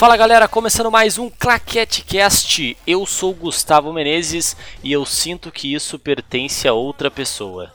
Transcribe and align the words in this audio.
Fala 0.00 0.16
galera, 0.16 0.48
começando 0.48 0.90
mais 0.90 1.18
um 1.18 1.28
ClaqueteCast. 1.28 2.74
Eu 2.86 3.04
sou 3.04 3.34
Gustavo 3.34 3.92
Menezes 3.92 4.56
e 4.82 4.90
eu 4.90 5.04
sinto 5.04 5.52
que 5.52 5.74
isso 5.74 5.98
pertence 5.98 6.66
a 6.66 6.72
outra 6.72 7.10
pessoa. 7.10 7.70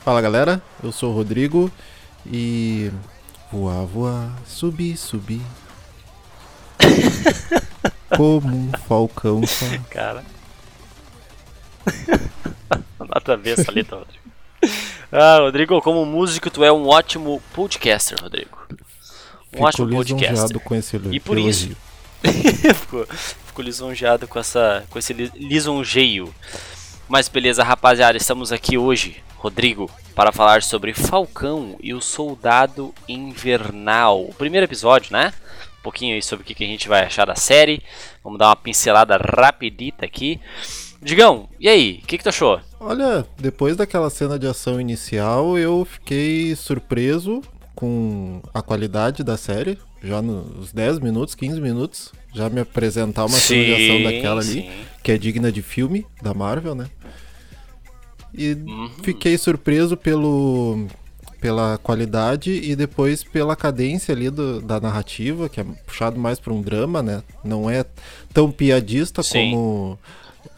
Fala 0.00 0.20
galera, 0.20 0.60
eu 0.82 0.90
sou 0.90 1.12
o 1.12 1.14
Rodrigo 1.14 1.70
e. 2.26 2.90
Voar, 3.52 3.84
voar, 3.86 4.32
subir, 4.44 4.96
subir. 4.96 5.40
Como 8.16 8.48
um 8.48 8.72
falcão. 8.88 9.40
Cara. 9.90 10.24
Nada 12.98 13.34
a 13.34 13.70
letra, 13.70 13.98
Rodrigo. 13.98 14.24
Ah, 15.12 15.38
Rodrigo, 15.38 15.80
como 15.80 16.04
músico, 16.04 16.50
tu 16.50 16.64
é 16.64 16.72
um 16.72 16.88
ótimo 16.88 17.40
podcaster, 17.52 18.18
Rodrigo. 18.20 18.58
Um 19.54 19.58
Fico 19.58 19.64
ótimo 19.64 19.88
com 20.60 20.74
esse 20.74 20.96
E 21.12 21.20
por 21.20 21.38
isso. 21.38 21.76
ficou, 22.74 23.06
ficou 23.06 23.64
lisonjeado 23.64 24.26
com, 24.26 24.38
essa, 24.38 24.84
com 24.90 24.98
esse 24.98 25.12
lisonjeio. 25.12 26.34
Mas 27.08 27.28
beleza, 27.28 27.62
rapaziada, 27.62 28.16
estamos 28.16 28.50
aqui 28.50 28.76
hoje, 28.76 29.22
Rodrigo, 29.36 29.90
para 30.14 30.32
falar 30.32 30.62
sobre 30.62 30.92
Falcão 30.92 31.76
e 31.80 31.94
o 31.94 32.00
Soldado 32.00 32.92
Invernal. 33.08 34.24
O 34.24 34.34
primeiro 34.34 34.64
episódio, 34.64 35.12
né? 35.12 35.32
Um 35.78 35.82
pouquinho 35.82 36.14
aí 36.14 36.22
sobre 36.22 36.42
o 36.42 36.46
que 36.46 36.64
a 36.64 36.66
gente 36.66 36.88
vai 36.88 37.04
achar 37.04 37.26
da 37.26 37.36
série. 37.36 37.82
Vamos 38.24 38.38
dar 38.38 38.48
uma 38.48 38.56
pincelada 38.56 39.16
rapidita 39.18 40.04
aqui. 40.04 40.40
Digão, 41.00 41.48
e 41.60 41.68
aí, 41.68 42.00
o 42.02 42.06
que, 42.06 42.16
que 42.16 42.24
tu 42.24 42.30
achou? 42.30 42.58
Olha, 42.80 43.26
depois 43.38 43.76
daquela 43.76 44.08
cena 44.08 44.38
de 44.38 44.46
ação 44.46 44.80
inicial, 44.80 45.58
eu 45.58 45.84
fiquei 45.84 46.56
surpreso 46.56 47.42
com 47.74 48.40
a 48.52 48.62
qualidade 48.62 49.22
da 49.22 49.36
série. 49.36 49.78
Já 50.02 50.20
nos 50.20 50.72
10 50.72 50.98
minutos, 50.98 51.34
15 51.34 51.60
minutos, 51.60 52.12
já 52.34 52.50
me 52.50 52.60
apresentar 52.60 53.24
uma 53.24 53.38
sim, 53.38 53.48
cena 53.48 53.64
de 53.64 53.84
ação 53.84 54.02
daquela 54.02 54.40
ali, 54.40 54.62
sim. 54.62 54.70
que 55.02 55.12
é 55.12 55.18
digna 55.18 55.50
de 55.50 55.62
filme 55.62 56.06
da 56.22 56.34
Marvel, 56.34 56.74
né? 56.74 56.86
E 58.36 58.52
uhum. 58.52 58.90
fiquei 59.02 59.38
surpreso 59.38 59.96
pelo, 59.96 60.86
pela 61.40 61.78
qualidade 61.78 62.50
e 62.50 62.74
depois 62.74 63.22
pela 63.22 63.54
cadência 63.54 64.14
ali 64.14 64.28
do, 64.28 64.60
da 64.60 64.80
narrativa, 64.80 65.48
que 65.48 65.60
é 65.60 65.64
puxado 65.86 66.18
mais 66.18 66.40
para 66.40 66.52
um 66.52 66.60
drama, 66.60 67.02
né? 67.02 67.22
Não 67.44 67.70
é 67.70 67.84
tão 68.32 68.50
piadista 68.50 69.22
Sim. 69.22 69.52
como 69.52 69.98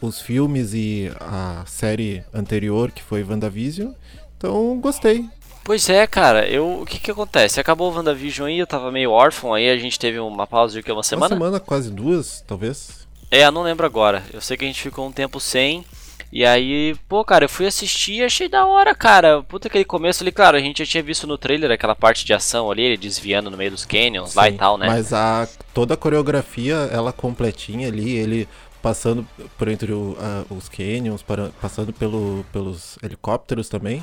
os 0.01 0.19
filmes 0.19 0.73
e 0.73 1.11
a 1.19 1.63
série 1.67 2.23
anterior, 2.33 2.91
que 2.91 3.03
foi 3.03 3.23
WandaVision. 3.23 3.91
Então, 4.37 4.79
gostei. 4.79 5.27
Pois 5.67 5.89
é, 5.89 6.07
cara, 6.07 6.47
eu, 6.47 6.79
o 6.79 6.85
que 6.85 6.97
que 6.97 7.11
acontece? 7.11 7.59
Acabou 7.59 7.91
o 7.91 7.93
WandaVision 7.93 8.47
aí, 8.47 8.57
eu 8.57 8.65
tava 8.65 8.89
meio 8.89 9.11
órfão 9.11 9.53
aí, 9.53 9.69
a 9.69 9.75
gente 9.75 9.99
teve 9.99 10.17
uma 10.17 10.47
pausa 10.47 10.73
de 10.73 10.81
que 10.81 10.89
uma 10.89 11.03
semana? 11.03 11.35
Uma 11.35 11.45
semana, 11.45 11.59
quase 11.59 11.91
duas, 11.91 12.41
talvez. 12.47 13.05
É, 13.29 13.43
eu 13.43 13.51
não 13.51 13.63
lembro 13.63 13.85
agora. 13.85 14.23
Eu 14.31 14.39
sei 14.39 14.55
que 14.55 14.63
a 14.63 14.67
gente 14.67 14.81
ficou 14.81 15.05
um 15.05 15.11
tempo 15.11 15.41
sem. 15.41 15.83
E 16.31 16.45
aí, 16.45 16.95
pô, 17.09 17.21
cara, 17.25 17.43
eu 17.43 17.49
fui 17.49 17.65
assistir 17.65 18.13
e 18.13 18.23
achei 18.23 18.47
da 18.47 18.65
hora, 18.65 18.95
cara. 18.95 19.43
Puta, 19.43 19.67
aquele 19.67 19.83
começo 19.83 20.23
ali, 20.23 20.31
claro, 20.31 20.55
a 20.55 20.61
gente 20.61 20.85
já 20.85 20.89
tinha 20.89 21.03
visto 21.03 21.27
no 21.27 21.37
trailer 21.37 21.69
aquela 21.69 21.93
parte 21.93 22.23
de 22.23 22.33
ação 22.33 22.71
ali, 22.71 22.83
ele 22.83 22.95
desviando 22.95 23.51
no 23.51 23.57
meio 23.57 23.71
dos 23.71 23.83
canyons 23.83 24.29
Sim, 24.29 24.37
lá 24.37 24.47
e 24.47 24.53
tal, 24.53 24.77
né? 24.77 24.87
Mas 24.87 25.11
a, 25.11 25.49
toda 25.73 25.95
a 25.95 25.97
coreografia, 25.97 26.75
ela 26.93 27.11
completinha 27.11 27.89
ali, 27.89 28.15
ele 28.15 28.47
passando 28.81 29.27
por 29.57 29.67
entre 29.67 29.91
o, 29.91 30.11
uh, 30.11 30.55
os 30.55 30.69
canyons, 30.69 31.21
para, 31.21 31.49
passando 31.61 31.91
pelo, 31.91 32.45
pelos 32.53 32.97
helicópteros 33.03 33.67
também. 33.67 34.01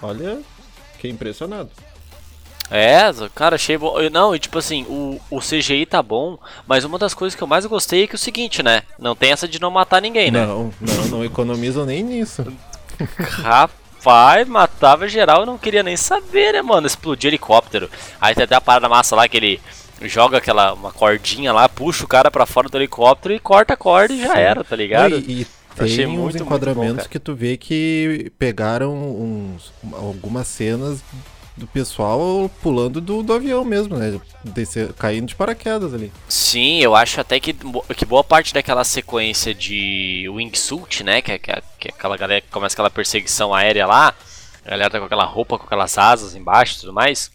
Olha, 0.00 0.40
fiquei 1.02 1.10
impressionado. 1.10 1.70
É, 2.70 3.02
cara, 3.34 3.56
achei 3.56 3.76
bom. 3.76 3.96
Não, 4.10 4.34
e 4.34 4.38
tipo 4.38 4.56
assim, 4.58 4.84
o, 4.84 5.20
o 5.30 5.40
CGI 5.40 5.84
tá 5.84 6.02
bom, 6.02 6.38
mas 6.66 6.84
uma 6.84 6.98
das 6.98 7.12
coisas 7.12 7.36
que 7.36 7.42
eu 7.42 7.46
mais 7.46 7.66
gostei 7.66 8.04
é 8.04 8.06
que 8.06 8.14
é 8.14 8.16
o 8.16 8.18
seguinte, 8.18 8.62
né? 8.62 8.82
Não 8.98 9.14
tem 9.14 9.32
essa 9.32 9.48
de 9.48 9.60
não 9.60 9.70
matar 9.70 10.00
ninguém, 10.00 10.30
né? 10.30 10.46
Não, 10.46 10.72
não, 10.80 11.04
não 11.08 11.24
economizam 11.24 11.84
nem 11.84 12.02
nisso. 12.02 12.46
Rapaz, 13.18 14.48
matava 14.48 15.08
geral, 15.08 15.40
eu 15.40 15.46
não 15.46 15.58
queria 15.58 15.82
nem 15.82 15.96
saber, 15.96 16.52
né, 16.52 16.62
mano? 16.62 16.86
Explodir 16.86 17.28
helicóptero. 17.28 17.90
Aí 18.18 18.34
tem 18.34 18.44
até 18.44 18.54
a 18.54 18.60
parada 18.60 18.88
massa 18.88 19.16
lá 19.16 19.28
que 19.28 19.36
ele 19.36 19.60
joga 20.02 20.38
aquela 20.38 20.72
uma 20.72 20.92
cordinha 20.92 21.52
lá, 21.52 21.68
puxa 21.68 22.04
o 22.04 22.08
cara 22.08 22.30
para 22.30 22.46
fora 22.46 22.68
do 22.68 22.78
helicóptero 22.78 23.34
e 23.34 23.38
corta 23.38 23.74
a 23.74 23.76
corda 23.76 24.14
e 24.14 24.20
já 24.20 24.32
Sim. 24.32 24.40
era, 24.40 24.64
tá 24.64 24.76
ligado? 24.76 25.18
E, 25.18 25.42
e 25.42 25.46
tem 25.76 26.06
uns 26.06 26.18
muito, 26.18 26.42
enquadramentos 26.42 26.94
muito 26.94 27.04
bom, 27.04 27.08
que 27.10 27.18
tu 27.18 27.34
vê 27.34 27.56
que 27.56 28.32
pegaram 28.38 28.94
uns, 28.94 29.72
algumas 29.94 30.46
cenas 30.46 31.02
do 31.56 31.66
pessoal 31.66 32.50
pulando 32.62 33.00
do, 33.00 33.22
do 33.22 33.32
avião 33.32 33.64
mesmo, 33.64 33.96
né? 33.96 34.18
Descer, 34.44 34.92
caindo 34.94 35.26
de 35.26 35.34
paraquedas 35.34 35.92
ali. 35.92 36.12
Sim, 36.28 36.78
eu 36.80 36.94
acho 36.96 37.20
até 37.20 37.38
que, 37.38 37.54
que 37.96 38.04
boa 38.04 38.24
parte 38.24 38.54
daquela 38.54 38.84
sequência 38.84 39.54
de 39.54 40.26
wingsuit, 40.28 41.04
né? 41.04 41.20
Que 41.20 41.32
é, 41.32 41.38
que 41.38 41.50
é, 41.50 41.62
que 41.78 41.88
é 41.88 41.90
aquela 41.90 42.16
galera 42.16 42.40
que 42.40 42.48
começa 42.48 42.74
aquela 42.74 42.90
perseguição 42.90 43.54
aérea 43.54 43.86
lá. 43.86 44.14
A 44.64 44.70
galera 44.70 44.90
tá 44.90 44.98
com 44.98 45.06
aquela 45.06 45.24
roupa, 45.24 45.58
com 45.58 45.66
aquelas 45.66 45.98
asas 45.98 46.34
embaixo 46.34 46.76
e 46.76 46.80
tudo 46.80 46.92
mais. 46.92 47.30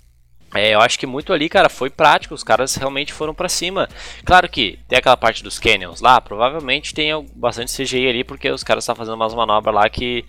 É, 0.59 0.73
eu 0.73 0.81
acho 0.81 0.97
que 0.97 1.06
muito 1.06 1.31
ali, 1.34 1.50
cara, 1.50 1.69
foi 1.69 1.90
prático, 1.90 2.34
os 2.34 2.44
caras 2.44 2.75
realmente 2.75 3.13
foram 3.13 3.34
para 3.34 3.50
cima. 3.50 3.88
Claro 4.25 4.50
que 4.50 4.79
tem 4.88 5.00
aquela 5.00 5.18
parte 5.18 5.44
dos 5.44 5.59
canyons 5.59 6.01
lá, 6.01 6.19
provavelmente 6.19 6.94
tem 6.94 7.09
bastante 7.35 7.72
CGI 7.72 8.07
ali, 8.07 8.23
porque 8.23 8.50
os 8.50 8.63
caras 8.63 8.84
estão 8.84 8.95
fazendo 8.95 9.16
umas 9.16 9.34
manobras 9.34 9.75
lá 9.75 9.90
que 9.90 10.25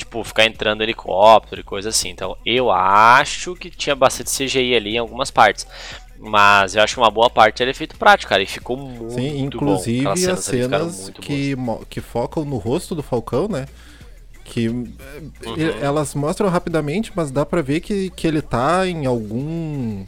tipo, 0.00 0.24
ficar 0.24 0.46
entrando 0.46 0.82
helicóptero 0.82 1.60
e 1.60 1.64
coisa 1.64 1.90
assim. 1.90 2.08
Então, 2.08 2.36
eu 2.44 2.70
acho 2.70 3.54
que 3.54 3.70
tinha 3.70 3.94
bastante 3.94 4.30
CGI 4.30 4.74
ali 4.74 4.94
em 4.94 4.98
algumas 4.98 5.30
partes. 5.30 5.66
Mas 6.18 6.74
eu 6.74 6.82
acho 6.82 6.94
que 6.94 7.00
uma 7.00 7.10
boa 7.10 7.30
parte 7.30 7.62
era 7.62 7.70
efeito 7.70 7.96
prático, 7.96 8.28
cara, 8.28 8.42
e 8.42 8.46
ficou 8.46 8.76
muito 8.76 9.14
Sim, 9.14 9.38
inclusive 9.40 10.04
bom. 10.04 10.10
as 10.10 10.40
cenas 10.40 11.10
que, 11.20 11.56
que 11.88 12.00
focam 12.00 12.44
no 12.44 12.58
rosto 12.58 12.94
do 12.94 13.02
Falcão, 13.02 13.48
né? 13.48 13.66
Que 14.50 14.68
uhum. 14.68 14.92
elas 15.80 16.12
mostram 16.12 16.48
rapidamente, 16.48 17.12
mas 17.14 17.30
dá 17.30 17.46
pra 17.46 17.62
ver 17.62 17.78
que, 17.80 18.10
que 18.10 18.26
ele 18.26 18.42
tá 18.42 18.84
em 18.84 19.06
algum. 19.06 20.04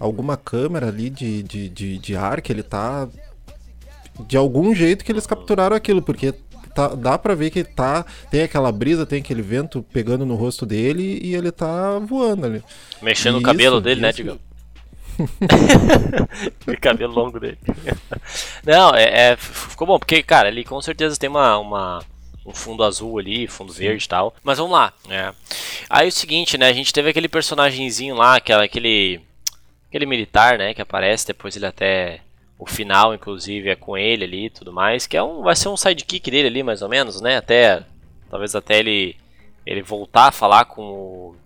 alguma 0.00 0.36
câmera 0.36 0.88
ali 0.88 1.08
de, 1.08 1.44
de, 1.44 1.68
de, 1.68 1.96
de 1.96 2.16
ar, 2.16 2.40
que 2.40 2.52
ele 2.52 2.64
tá. 2.64 3.08
De 4.26 4.36
algum 4.36 4.74
jeito 4.74 5.04
que 5.04 5.12
eles 5.12 5.24
capturaram 5.24 5.76
aquilo, 5.76 6.02
porque 6.02 6.34
tá, 6.74 6.88
dá 6.88 7.16
pra 7.16 7.36
ver 7.36 7.50
que 7.50 7.62
tá. 7.62 8.04
Tem 8.28 8.42
aquela 8.42 8.72
brisa, 8.72 9.06
tem 9.06 9.20
aquele 9.20 9.40
vento 9.40 9.84
pegando 9.92 10.26
no 10.26 10.34
rosto 10.34 10.66
dele 10.66 11.20
e 11.22 11.36
ele 11.36 11.52
tá 11.52 12.00
voando 12.00 12.44
ali. 12.44 12.64
Mexendo 13.00 13.36
no 13.36 13.42
cabelo 13.42 13.80
dele, 13.80 14.00
né, 14.00 14.10
isso. 14.10 14.24
né, 14.24 14.32
Digão? 14.32 14.46
o 16.66 16.74
cabelo 16.82 17.14
longo 17.14 17.38
dele. 17.38 17.58
Não, 18.64 18.92
é, 18.96 19.30
é, 19.30 19.36
ficou 19.36 19.86
bom, 19.86 19.96
porque, 19.96 20.24
cara, 20.24 20.48
ele 20.48 20.64
com 20.64 20.82
certeza 20.82 21.16
tem 21.16 21.30
uma, 21.30 21.56
uma 21.56 22.02
um 22.46 22.54
fundo 22.54 22.84
azul 22.84 23.18
ali, 23.18 23.48
fundo 23.48 23.72
Sim. 23.72 23.80
verde 23.80 24.04
e 24.04 24.08
tal. 24.08 24.34
Mas 24.42 24.58
vamos 24.58 24.72
lá. 24.72 24.92
É. 25.10 25.32
Aí 25.90 26.08
o 26.08 26.12
seguinte, 26.12 26.56
né? 26.56 26.68
A 26.68 26.72
gente 26.72 26.92
teve 26.92 27.10
aquele 27.10 27.28
personagemzinho 27.28 28.14
lá, 28.14 28.36
aquela, 28.36 28.64
aquele. 28.64 29.20
Aquele 29.88 30.06
militar, 30.06 30.58
né? 30.58 30.72
Que 30.72 30.82
aparece, 30.82 31.26
depois 31.26 31.56
ele 31.56 31.66
até 31.66 32.20
o 32.58 32.66
final, 32.66 33.14
inclusive, 33.14 33.68
é 33.68 33.76
com 33.76 33.98
ele 33.98 34.24
ali 34.24 34.46
e 34.46 34.50
tudo 34.50 34.72
mais, 34.72 35.06
que 35.06 35.16
é 35.16 35.22
um, 35.22 35.42
vai 35.42 35.54
ser 35.54 35.68
um 35.68 35.76
sidekick 35.76 36.30
dele 36.30 36.48
ali, 36.48 36.62
mais 36.62 36.80
ou 36.80 36.88
menos, 36.88 37.20
né? 37.20 37.36
Até, 37.36 37.82
talvez 38.30 38.54
até 38.54 38.78
ele, 38.78 39.14
ele 39.64 39.82
voltar 39.82 40.28
a 40.28 40.32
falar 40.32 40.64
com 40.64 40.82
o, 40.82 41.36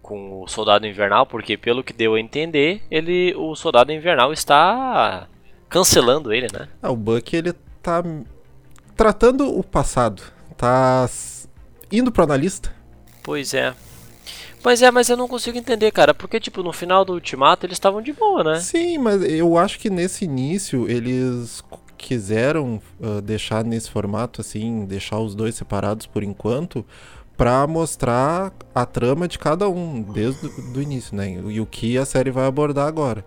com 0.00 0.42
o 0.42 0.48
Soldado 0.48 0.86
Invernal, 0.86 1.26
porque 1.26 1.56
pelo 1.56 1.84
que 1.84 1.92
deu 1.92 2.14
a 2.14 2.20
entender, 2.20 2.82
ele, 2.90 3.34
o 3.36 3.54
Soldado 3.54 3.92
Invernal 3.92 4.32
está 4.32 5.28
cancelando 5.68 6.32
ele, 6.32 6.48
né? 6.52 6.68
Ah, 6.82 6.90
o 6.90 6.96
Buck, 6.96 7.36
ele 7.36 7.52
tá 7.82 8.02
tratando 8.96 9.56
o 9.56 9.62
passado, 9.62 10.22
tá 10.56 11.08
indo 11.90 12.10
pro 12.10 12.24
analista. 12.24 12.74
Pois 13.22 13.54
é. 13.54 13.74
Mas 14.64 14.80
é, 14.80 14.90
mas 14.90 15.08
eu 15.08 15.16
não 15.16 15.26
consigo 15.26 15.58
entender, 15.58 15.90
cara, 15.90 16.14
porque, 16.14 16.38
tipo, 16.38 16.62
no 16.62 16.72
final 16.72 17.04
do 17.04 17.14
Ultimato 17.14 17.66
eles 17.66 17.74
estavam 17.74 18.00
de 18.00 18.12
boa, 18.12 18.44
né? 18.44 18.60
Sim, 18.60 18.98
mas 18.98 19.22
eu 19.22 19.58
acho 19.58 19.78
que 19.78 19.90
nesse 19.90 20.24
início 20.24 20.88
eles 20.88 21.64
quiseram 21.98 22.80
uh, 23.00 23.20
deixar 23.20 23.64
nesse 23.64 23.90
formato, 23.90 24.40
assim, 24.40 24.84
deixar 24.84 25.18
os 25.18 25.34
dois 25.34 25.54
separados 25.54 26.06
por 26.06 26.22
enquanto, 26.22 26.84
para 27.36 27.66
mostrar 27.66 28.52
a 28.74 28.86
trama 28.86 29.26
de 29.26 29.38
cada 29.38 29.68
um, 29.68 30.02
desde 30.02 30.46
o 30.46 30.80
início, 30.80 31.16
né? 31.16 31.32
E 31.32 31.60
o 31.60 31.66
que 31.66 31.98
a 31.98 32.04
série 32.04 32.30
vai 32.30 32.46
abordar 32.46 32.86
agora. 32.86 33.24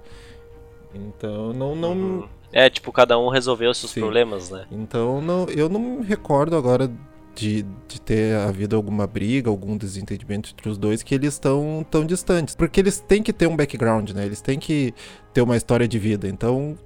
Então, 0.93 1.51
não... 1.51 1.75
não... 1.75 1.91
Uhum. 1.91 2.27
É, 2.55 2.69
tipo, 2.69 2.89
cada 2.89 3.19
um 3.19 3.27
resolveu 3.27 3.73
seus 3.73 3.91
Sim. 3.91 3.99
problemas, 3.99 4.49
né? 4.49 4.65
Então, 4.71 5.19
não, 5.19 5.45
eu 5.49 5.67
não 5.67 5.77
me 5.77 6.05
recordo 6.05 6.55
agora 6.55 6.89
de, 7.35 7.65
de 7.85 7.99
ter 7.99 8.33
havido 8.37 8.77
alguma 8.77 9.05
briga, 9.05 9.49
algum 9.49 9.75
desentendimento 9.75 10.51
entre 10.53 10.69
os 10.69 10.77
dois, 10.77 11.03
que 11.03 11.13
eles 11.13 11.33
estão 11.33 11.85
tão 11.91 12.05
distantes. 12.05 12.55
Porque 12.55 12.79
eles 12.79 13.01
têm 13.01 13.21
que 13.21 13.33
ter 13.33 13.45
um 13.45 13.57
background, 13.57 14.11
né? 14.11 14.25
Eles 14.25 14.39
têm 14.39 14.57
que 14.57 14.93
ter 15.33 15.41
uma 15.41 15.57
história 15.57 15.85
de 15.85 15.99
vida. 15.99 16.29
Então, 16.29 16.77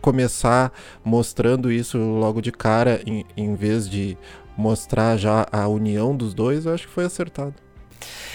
começar 0.00 0.72
mostrando 1.04 1.72
isso 1.72 1.98
logo 1.98 2.40
de 2.40 2.52
cara, 2.52 3.02
em, 3.04 3.24
em 3.36 3.56
vez 3.56 3.90
de 3.90 4.16
mostrar 4.56 5.16
já 5.16 5.44
a 5.50 5.66
união 5.66 6.16
dos 6.16 6.34
dois, 6.34 6.66
eu 6.66 6.72
acho 6.72 6.86
que 6.86 6.92
foi 6.92 7.04
acertado. 7.04 7.65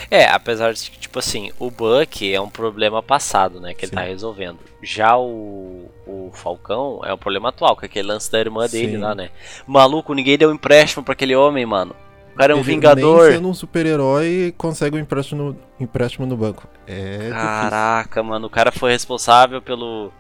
É, 0.10 0.26
apesar 0.26 0.74
de 0.74 0.92
que, 0.92 1.00
tipo 1.00 1.20
assim, 1.20 1.52
o 1.60 1.72
Buck 1.72 2.34
é 2.34 2.42
um 2.42 2.50
problema 2.50 3.02
passado, 3.02 3.60
né? 3.60 3.74
Que 3.74 3.86
ele 3.86 3.92
tá 3.92 4.02
resolvendo. 4.02 4.60
Já 4.82 5.18
o, 5.18 5.90
o 6.06 6.32
Falcão 6.34 7.02
é 7.04 7.14
um 7.14 7.18
problema 7.18 7.50
atual, 7.50 7.76
que 7.76 7.86
é 7.86 7.88
aquele 7.88 8.08
lance 8.08 8.32
da 8.32 8.40
irmã 8.40 8.68
dele 8.68 8.94
Sim. 8.94 8.98
lá, 8.98 9.16
né? 9.16 9.30
Maluco, 9.66 10.14
ninguém 10.14 10.38
deu 10.38 10.52
empréstimo 10.52 11.04
para 11.04 11.14
aquele 11.14 11.36
homem, 11.36 11.66
mano. 11.66 11.96
O 12.34 12.38
cara 12.38 12.54
é 12.54 12.56
um 12.56 12.60
ele, 12.60 12.68
vingador. 12.68 13.24
Nem 13.24 13.34
sendo 13.34 13.50
um 13.50 13.54
super-herói, 13.54 14.54
consegue 14.58 14.96
um 14.96 15.00
empréstimo 15.00 15.44
no, 15.44 15.58
empréstimo 15.80 16.26
no 16.26 16.38
banco. 16.38 16.68
É 16.88 17.30
Caraca, 17.30 18.04
difícil. 18.04 18.24
mano, 18.24 18.48
o 18.48 18.50
cara 18.50 18.72
foi 18.72 18.92
responsável 18.92 19.62
pelo 19.62 20.12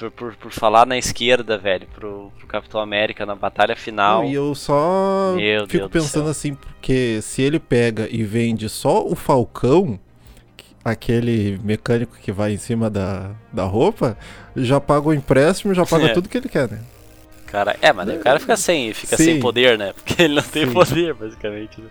por, 0.00 0.10
por, 0.10 0.36
por, 0.36 0.52
falar 0.52 0.86
na 0.86 0.96
esquerda, 0.96 1.58
velho, 1.58 1.86
pro, 1.94 2.32
pro 2.38 2.46
Capitão 2.46 2.80
América 2.80 3.26
na 3.26 3.34
batalha 3.34 3.76
final. 3.76 4.24
E 4.24 4.32
eu 4.32 4.54
só 4.54 5.34
Meu 5.36 5.66
fico 5.66 5.88
Deus 5.88 6.04
pensando 6.04 6.30
assim, 6.30 6.54
porque 6.54 7.20
se 7.20 7.42
ele 7.42 7.58
pega 7.58 8.08
e 8.10 8.22
vende 8.24 8.68
só 8.68 9.04
o 9.04 9.14
Falcão, 9.14 10.00
aquele 10.82 11.60
mecânico 11.62 12.16
que 12.16 12.32
vai 12.32 12.52
em 12.52 12.56
cima 12.56 12.88
da, 12.88 13.32
da 13.52 13.64
roupa, 13.64 14.16
já 14.56 14.80
paga 14.80 15.08
o 15.08 15.12
empréstimo, 15.12 15.74
já 15.74 15.84
paga 15.84 16.06
é. 16.08 16.12
tudo 16.14 16.28
que 16.28 16.38
ele 16.38 16.48
quer, 16.48 16.70
né? 16.70 16.80
Cara, 17.46 17.76
é, 17.82 17.92
mas 17.92 18.08
o 18.08 18.18
cara 18.20 18.38
fica 18.38 18.56
sem, 18.56 18.94
fica 18.94 19.16
sem 19.16 19.40
poder, 19.40 19.76
né? 19.76 19.92
Porque 19.92 20.22
ele 20.22 20.36
não 20.36 20.42
tem 20.42 20.66
Sim. 20.66 20.72
poder, 20.72 21.14
basicamente. 21.14 21.80
Né? 21.80 21.88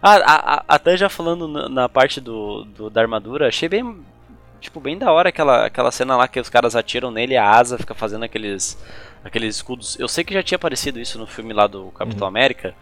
Ah, 0.00 0.14
a, 0.14 0.54
a, 0.54 0.64
até 0.68 0.96
já 0.96 1.08
falando 1.08 1.48
na, 1.48 1.68
na 1.68 1.88
parte 1.88 2.20
do, 2.20 2.64
do, 2.64 2.88
da 2.88 3.00
armadura, 3.00 3.48
achei 3.48 3.68
bem 3.68 4.00
Tipo, 4.60 4.78
bem 4.78 4.98
da 4.98 5.10
hora 5.10 5.30
aquela, 5.30 5.66
aquela 5.66 5.90
cena 5.90 6.16
lá 6.16 6.28
que 6.28 6.38
os 6.38 6.50
caras 6.50 6.76
atiram 6.76 7.10
nele 7.10 7.36
a 7.36 7.48
asa 7.48 7.78
fica 7.78 7.94
fazendo 7.94 8.24
aqueles, 8.24 8.78
aqueles 9.24 9.56
escudos. 9.56 9.98
Eu 9.98 10.06
sei 10.06 10.22
que 10.22 10.34
já 10.34 10.42
tinha 10.42 10.56
aparecido 10.56 11.00
isso 11.00 11.18
no 11.18 11.26
filme 11.26 11.52
lá 11.54 11.66
do 11.66 11.86
Capitão 11.92 12.26
uhum. 12.26 12.28
América, 12.28 12.74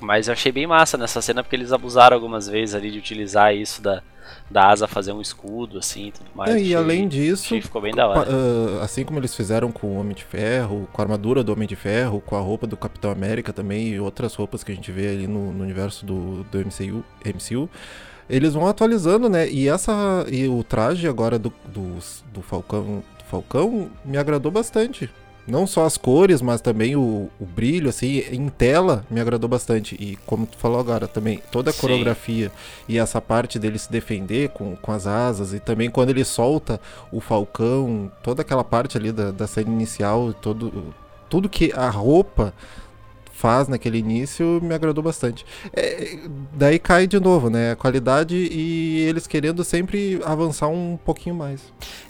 mas 0.00 0.28
eu 0.28 0.32
achei 0.32 0.52
bem 0.52 0.66
massa 0.66 0.96
nessa 0.96 1.20
cena 1.20 1.42
porque 1.42 1.56
eles 1.56 1.72
abusaram 1.72 2.14
algumas 2.14 2.48
vezes 2.48 2.74
ali 2.74 2.90
de 2.90 2.98
utilizar 2.98 3.54
isso 3.54 3.82
da, 3.82 4.00
da 4.48 4.68
asa 4.68 4.86
fazer 4.86 5.12
um 5.12 5.20
escudo 5.20 5.78
assim 5.78 6.06
e 6.06 6.12
tudo 6.12 6.30
mais. 6.34 6.50
É, 6.50 6.58
e 6.58 6.62
achei, 6.62 6.74
além 6.76 7.08
disso, 7.08 7.60
ficou 7.60 7.82
bem 7.82 7.94
da 7.94 8.06
hora. 8.06 8.30
Uh, 8.30 8.80
assim 8.80 9.04
como 9.04 9.18
eles 9.18 9.34
fizeram 9.34 9.72
com 9.72 9.88
o 9.88 9.98
Homem 9.98 10.14
de 10.14 10.24
Ferro, 10.24 10.88
com 10.92 11.02
a 11.02 11.04
armadura 11.04 11.42
do 11.42 11.52
Homem 11.52 11.66
de 11.66 11.74
Ferro, 11.76 12.20
com 12.20 12.36
a 12.36 12.40
roupa 12.40 12.66
do 12.66 12.76
Capitão 12.76 13.10
América 13.10 13.52
também 13.52 13.88
e 13.88 14.00
outras 14.00 14.34
roupas 14.36 14.62
que 14.62 14.70
a 14.70 14.74
gente 14.74 14.92
vê 14.92 15.08
ali 15.08 15.26
no, 15.26 15.52
no 15.52 15.64
universo 15.64 16.06
do, 16.06 16.44
do 16.44 16.58
MCU, 16.58 17.04
MCU 17.24 17.68
eles 18.28 18.54
vão 18.54 18.66
atualizando, 18.66 19.28
né? 19.28 19.48
E 19.48 19.68
essa 19.68 20.26
e 20.30 20.48
o 20.48 20.62
traje 20.62 21.06
agora 21.08 21.38
do, 21.38 21.52
do, 21.66 21.98
do 22.32 22.42
Falcão, 22.42 23.02
do 23.18 23.24
Falcão 23.30 23.90
me 24.04 24.16
agradou 24.16 24.50
bastante. 24.50 25.10
Não 25.46 25.66
só 25.66 25.84
as 25.84 25.96
cores, 25.96 26.40
mas 26.40 26.60
também 26.60 26.94
o, 26.94 27.28
o, 27.40 27.44
brilho, 27.44 27.88
assim, 27.88 28.22
em 28.30 28.48
tela 28.48 29.04
me 29.10 29.20
agradou 29.20 29.48
bastante. 29.48 29.96
E 29.96 30.16
como 30.24 30.46
tu 30.46 30.56
falou 30.56 30.78
agora 30.78 31.08
também, 31.08 31.42
toda 31.50 31.70
a 31.70 31.72
Sim. 31.72 31.80
coreografia 31.80 32.52
e 32.88 32.96
essa 32.96 33.20
parte 33.20 33.58
dele 33.58 33.76
se 33.76 33.90
defender 33.90 34.50
com, 34.50 34.76
com 34.76 34.92
as 34.92 35.04
asas, 35.04 35.52
e 35.52 35.58
também 35.58 35.90
quando 35.90 36.10
ele 36.10 36.24
solta 36.24 36.80
o 37.10 37.20
Falcão, 37.20 38.10
toda 38.22 38.42
aquela 38.42 38.62
parte 38.62 38.96
ali 38.96 39.10
da, 39.10 39.32
da 39.32 39.48
cena 39.48 39.68
inicial, 39.68 40.32
todo, 40.32 40.94
tudo 41.28 41.48
que 41.48 41.72
a 41.72 41.90
roupa 41.90 42.54
faz 43.42 43.66
naquele 43.66 43.98
início 43.98 44.60
me 44.62 44.72
agradou 44.72 45.02
bastante. 45.02 45.44
É, 45.72 46.16
daí 46.52 46.78
cai 46.78 47.08
de 47.08 47.18
novo, 47.18 47.50
né? 47.50 47.72
A 47.72 47.76
qualidade 47.76 48.36
e 48.36 49.00
eles 49.00 49.26
querendo 49.26 49.64
sempre 49.64 50.20
avançar 50.24 50.68
um 50.68 50.96
pouquinho 50.96 51.34
mais. 51.34 51.60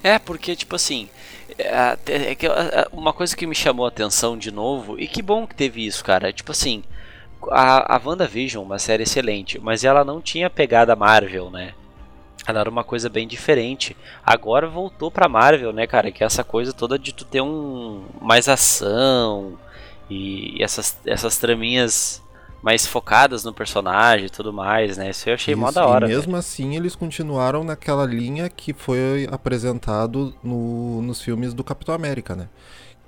É, 0.02 0.18
porque, 0.18 0.54
tipo 0.54 0.76
assim, 0.76 1.08
é, 1.58 1.96
é, 2.06 2.32
é 2.32 2.88
uma 2.92 3.14
coisa 3.14 3.34
que 3.34 3.46
me 3.46 3.54
chamou 3.54 3.86
a 3.86 3.88
atenção 3.88 4.36
de 4.36 4.50
novo, 4.50 5.00
e 5.00 5.08
que 5.08 5.22
bom 5.22 5.46
que 5.46 5.54
teve 5.54 5.86
isso, 5.86 6.04
cara. 6.04 6.28
É, 6.28 6.32
tipo 6.32 6.52
assim, 6.52 6.82
a, 7.50 7.96
a 7.96 8.00
WandaVision, 8.04 8.62
uma 8.62 8.78
série 8.78 9.04
excelente, 9.04 9.58
mas 9.58 9.84
ela 9.84 10.04
não 10.04 10.20
tinha 10.20 10.50
pegada 10.50 10.94
Marvel, 10.94 11.50
né? 11.50 11.72
Ela 12.46 12.60
era 12.60 12.68
uma 12.68 12.84
coisa 12.84 13.08
bem 13.08 13.26
diferente. 13.26 13.96
Agora 14.22 14.68
voltou 14.68 15.10
pra 15.10 15.30
Marvel, 15.30 15.72
né, 15.72 15.86
cara? 15.86 16.12
Que 16.12 16.22
é 16.22 16.26
essa 16.26 16.44
coisa 16.44 16.74
toda 16.74 16.98
de 16.98 17.14
tu 17.14 17.24
ter 17.24 17.40
um 17.40 18.04
mais 18.20 18.48
ação, 18.48 19.56
e 20.12 20.62
essas, 20.62 20.98
essas 21.06 21.38
traminhas 21.38 22.22
mais 22.62 22.86
focadas 22.86 23.42
no 23.42 23.52
personagem 23.52 24.26
e 24.26 24.30
tudo 24.30 24.52
mais, 24.52 24.96
né? 24.96 25.10
Isso 25.10 25.28
eu 25.28 25.34
achei 25.34 25.52
Isso, 25.52 25.60
mó 25.60 25.70
da 25.70 25.84
hora. 25.84 26.06
E 26.06 26.08
mesmo 26.10 26.36
assim, 26.36 26.76
eles 26.76 26.94
continuaram 26.94 27.64
naquela 27.64 28.06
linha 28.06 28.48
que 28.48 28.72
foi 28.72 29.28
apresentado 29.30 30.34
no, 30.42 31.02
nos 31.02 31.20
filmes 31.20 31.52
do 31.52 31.64
Capitão 31.64 31.94
América, 31.94 32.36
né? 32.36 32.48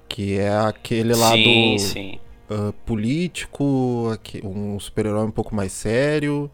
Que 0.08 0.38
é 0.38 0.56
aquele 0.56 1.14
lado 1.14 1.36
sim, 1.36 1.78
sim. 1.78 2.18
Uh, 2.50 2.72
político, 2.84 4.18
um 4.42 4.78
super-herói 4.80 5.24
um 5.24 5.30
pouco 5.30 5.54
mais 5.54 5.72
sério. 5.72 6.50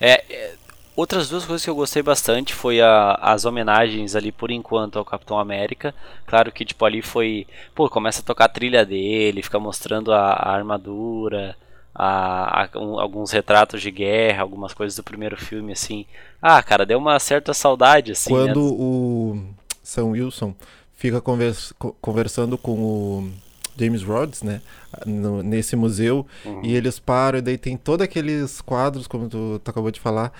É, 0.00 0.24
é 0.30 0.54
Outras 0.98 1.28
duas 1.28 1.44
coisas 1.44 1.62
que 1.62 1.70
eu 1.70 1.76
gostei 1.76 2.02
bastante 2.02 2.52
foi 2.52 2.80
a, 2.80 3.12
as 3.22 3.44
homenagens 3.44 4.16
ali 4.16 4.32
por 4.32 4.50
enquanto 4.50 4.98
ao 4.98 5.04
Capitão 5.04 5.38
América. 5.38 5.94
Claro 6.26 6.50
que 6.50 6.64
tipo 6.64 6.84
ali 6.84 7.02
foi, 7.02 7.46
pô, 7.72 7.88
começa 7.88 8.20
a 8.20 8.24
tocar 8.24 8.46
a 8.46 8.48
trilha 8.48 8.84
dele, 8.84 9.40
fica 9.40 9.60
mostrando 9.60 10.12
a, 10.12 10.32
a 10.32 10.52
armadura, 10.52 11.56
a, 11.94 12.64
a 12.64 12.78
um, 12.80 12.98
alguns 12.98 13.30
retratos 13.30 13.80
de 13.80 13.92
guerra, 13.92 14.42
algumas 14.42 14.74
coisas 14.74 14.96
do 14.96 15.04
primeiro 15.04 15.36
filme 15.36 15.70
assim. 15.70 16.04
Ah, 16.42 16.60
cara, 16.64 16.84
deu 16.84 16.98
uma 16.98 17.16
certa 17.20 17.54
saudade 17.54 18.10
assim. 18.10 18.34
Né? 18.34 18.40
Quando 18.40 18.60
né? 18.60 18.76
o 18.76 19.44
Sam 19.80 20.06
Wilson 20.06 20.52
fica 20.96 21.20
convers, 21.20 21.72
conversando 22.00 22.58
com 22.58 22.72
o 22.72 23.30
James 23.78 24.02
Rhodes, 24.02 24.42
né? 24.42 24.60
No, 25.06 25.44
nesse 25.44 25.76
museu, 25.76 26.26
uhum. 26.44 26.60
e 26.64 26.74
eles 26.74 26.98
param, 26.98 27.38
e 27.38 27.42
daí 27.42 27.56
tem 27.56 27.76
todos 27.76 28.02
aqueles 28.02 28.60
quadros, 28.60 29.06
como 29.06 29.28
tu, 29.28 29.60
tu 29.62 29.70
acabou 29.70 29.92
de 29.92 30.00
falar, 30.00 30.32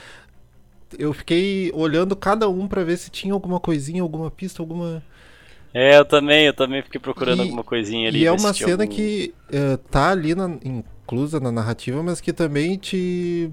eu 0.97 1.13
fiquei 1.13 1.71
olhando 1.75 2.15
cada 2.15 2.49
um 2.49 2.69
para 2.69 2.85
ver 2.85 2.97
se 2.97 3.11
tinha 3.11 3.33
alguma 3.33 3.59
coisinha, 3.59 4.03
alguma 4.03 4.31
pista, 4.31 4.63
alguma. 4.63 5.03
É, 5.75 5.99
eu 5.99 6.05
também, 6.05 6.47
eu 6.47 6.55
também 6.55 6.83
fiquei 6.83 7.01
procurando 7.01 7.41
e, 7.41 7.43
alguma 7.43 7.65
coisinha 7.65 8.09
ali. 8.09 8.21
E 8.21 8.27
é 8.27 8.33
uma 8.33 8.53
cena 8.55 8.85
algum... 8.85 8.95
que 8.95 9.35
uh, 9.51 9.77
tá 9.91 10.11
ali 10.11 10.35
na, 10.35 10.57
inclusa 10.65 11.41
na 11.41 11.53
narrativa, 11.53 12.03
mas 12.03 12.21
que 12.21 12.33
também 12.33 12.77
te. 12.77 13.51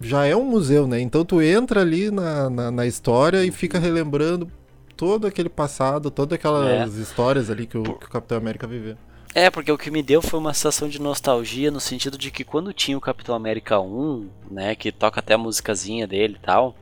Já 0.00 0.24
é 0.24 0.34
um 0.34 0.44
museu, 0.44 0.86
né? 0.86 1.00
Então 1.00 1.24
tu 1.24 1.40
entra 1.40 1.80
ali 1.80 2.10
na, 2.10 2.50
na, 2.50 2.70
na 2.70 2.86
história 2.86 3.44
e 3.44 3.52
fica 3.52 3.78
relembrando 3.78 4.50
todo 4.96 5.26
aquele 5.26 5.48
passado, 5.48 6.10
todas 6.10 6.36
aquelas 6.36 6.98
é. 6.98 7.00
histórias 7.00 7.50
ali 7.50 7.66
que 7.66 7.78
o, 7.78 7.82
que 7.82 8.06
o 8.06 8.10
Capitão 8.10 8.38
América 8.38 8.66
viveu. 8.66 8.96
É, 9.34 9.50
porque 9.50 9.72
o 9.72 9.78
que 9.78 9.90
me 9.90 10.02
deu 10.02 10.20
foi 10.20 10.38
uma 10.38 10.52
sensação 10.52 10.88
de 10.88 11.00
nostalgia 11.00 11.70
no 11.70 11.80
sentido 11.80 12.18
de 12.18 12.30
que 12.30 12.44
quando 12.44 12.72
tinha 12.72 12.98
o 12.98 13.00
Capitão 13.00 13.34
América 13.34 13.80
1, 13.80 14.28
né, 14.50 14.74
que 14.74 14.92
toca 14.92 15.20
até 15.20 15.34
a 15.34 15.38
musicazinha 15.38 16.06
dele 16.06 16.36
e 16.38 16.44
tal, 16.44 16.74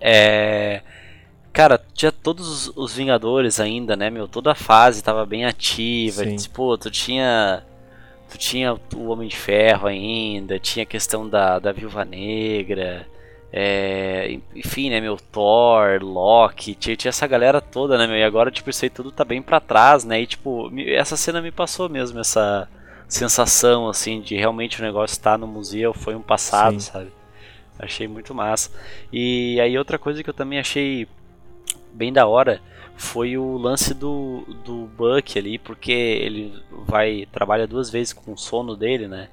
é... 0.00 0.82
Cara, 1.52 1.80
tinha 1.94 2.12
todos 2.12 2.70
os 2.76 2.94
Vingadores 2.94 3.60
ainda, 3.60 3.96
né, 3.96 4.10
meu? 4.10 4.28
Toda 4.28 4.52
a 4.52 4.54
fase 4.54 5.02
tava 5.02 5.24
bem 5.24 5.46
ativa. 5.46 6.22
Sim. 6.24 6.36
Tipo, 6.36 6.76
tu 6.76 6.90
tinha... 6.90 7.62
Tu 8.28 8.36
tinha 8.36 8.74
o 8.94 9.06
Homem 9.06 9.28
de 9.28 9.36
Ferro 9.36 9.86
ainda, 9.86 10.58
tinha 10.58 10.82
a 10.82 10.86
questão 10.86 11.28
da, 11.28 11.58
da 11.58 11.72
Viúva 11.72 12.04
Negra... 12.04 13.06
É, 13.58 14.38
enfim, 14.54 14.90
né, 14.90 15.00
meu, 15.00 15.16
Thor, 15.16 16.02
Loki, 16.02 16.74
tinha, 16.74 16.94
tinha, 16.94 17.08
essa 17.08 17.26
galera 17.26 17.58
toda, 17.58 17.96
né, 17.96 18.06
meu, 18.06 18.14
e 18.14 18.22
agora, 18.22 18.50
tipo, 18.50 18.68
isso 18.68 18.84
aí 18.84 18.90
tudo 18.90 19.10
tá 19.10 19.24
bem 19.24 19.40
pra 19.40 19.60
trás, 19.60 20.04
né, 20.04 20.20
e, 20.20 20.26
tipo, 20.26 20.70
essa 20.78 21.16
cena 21.16 21.40
me 21.40 21.50
passou 21.50 21.88
mesmo, 21.88 22.20
essa 22.20 22.68
sensação, 23.08 23.88
assim, 23.88 24.20
de 24.20 24.36
realmente 24.36 24.78
o 24.78 24.84
negócio 24.84 25.14
estar 25.14 25.30
tá 25.30 25.38
no 25.38 25.46
museu, 25.46 25.94
foi 25.94 26.14
um 26.14 26.20
passado, 26.20 26.74
Sim. 26.74 26.92
sabe, 26.92 27.12
achei 27.78 28.06
muito 28.06 28.34
massa, 28.34 28.70
e 29.10 29.58
aí 29.58 29.78
outra 29.78 29.98
coisa 29.98 30.22
que 30.22 30.28
eu 30.28 30.34
também 30.34 30.58
achei 30.58 31.08
bem 31.94 32.12
da 32.12 32.26
hora 32.26 32.60
foi 32.94 33.38
o 33.38 33.56
lance 33.56 33.94
do, 33.94 34.44
do 34.66 34.84
Buck 34.98 35.38
ali, 35.38 35.58
porque 35.58 35.92
ele 35.92 36.62
vai, 36.86 37.26
trabalha 37.32 37.66
duas 37.66 37.88
vezes 37.88 38.12
com 38.12 38.34
o 38.34 38.36
sono 38.36 38.76
dele, 38.76 39.08
né, 39.08 39.30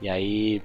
e 0.00 0.08
aí 0.08 0.62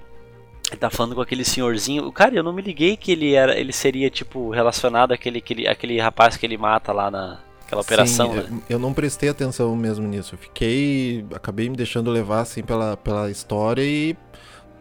tá 0.76 0.90
falando 0.90 1.14
com 1.14 1.20
aquele 1.20 1.44
senhorzinho. 1.44 2.10
Cara, 2.12 2.34
eu 2.34 2.42
não 2.42 2.52
me 2.52 2.62
liguei 2.62 2.96
que 2.96 3.12
ele 3.12 3.34
era, 3.34 3.58
ele 3.58 3.72
seria 3.72 4.10
tipo 4.10 4.50
relacionado 4.50 5.12
àquele, 5.12 5.38
àquele, 5.38 5.68
àquele 5.68 6.00
rapaz 6.00 6.36
que 6.36 6.46
ele 6.46 6.56
mata 6.56 6.92
lá 6.92 7.10
na 7.10 7.40
aquela 7.66 7.82
operação, 7.82 8.32
Sim, 8.32 8.36
né? 8.36 8.62
Eu 8.68 8.78
não 8.78 8.92
prestei 8.92 9.28
atenção 9.28 9.74
mesmo 9.76 10.06
nisso. 10.06 10.34
Eu 10.34 10.38
fiquei, 10.38 11.24
acabei 11.32 11.68
me 11.68 11.76
deixando 11.76 12.10
levar 12.10 12.40
assim 12.40 12.62
pela, 12.62 12.96
pela 12.96 13.30
história 13.30 13.82
e 13.82 14.16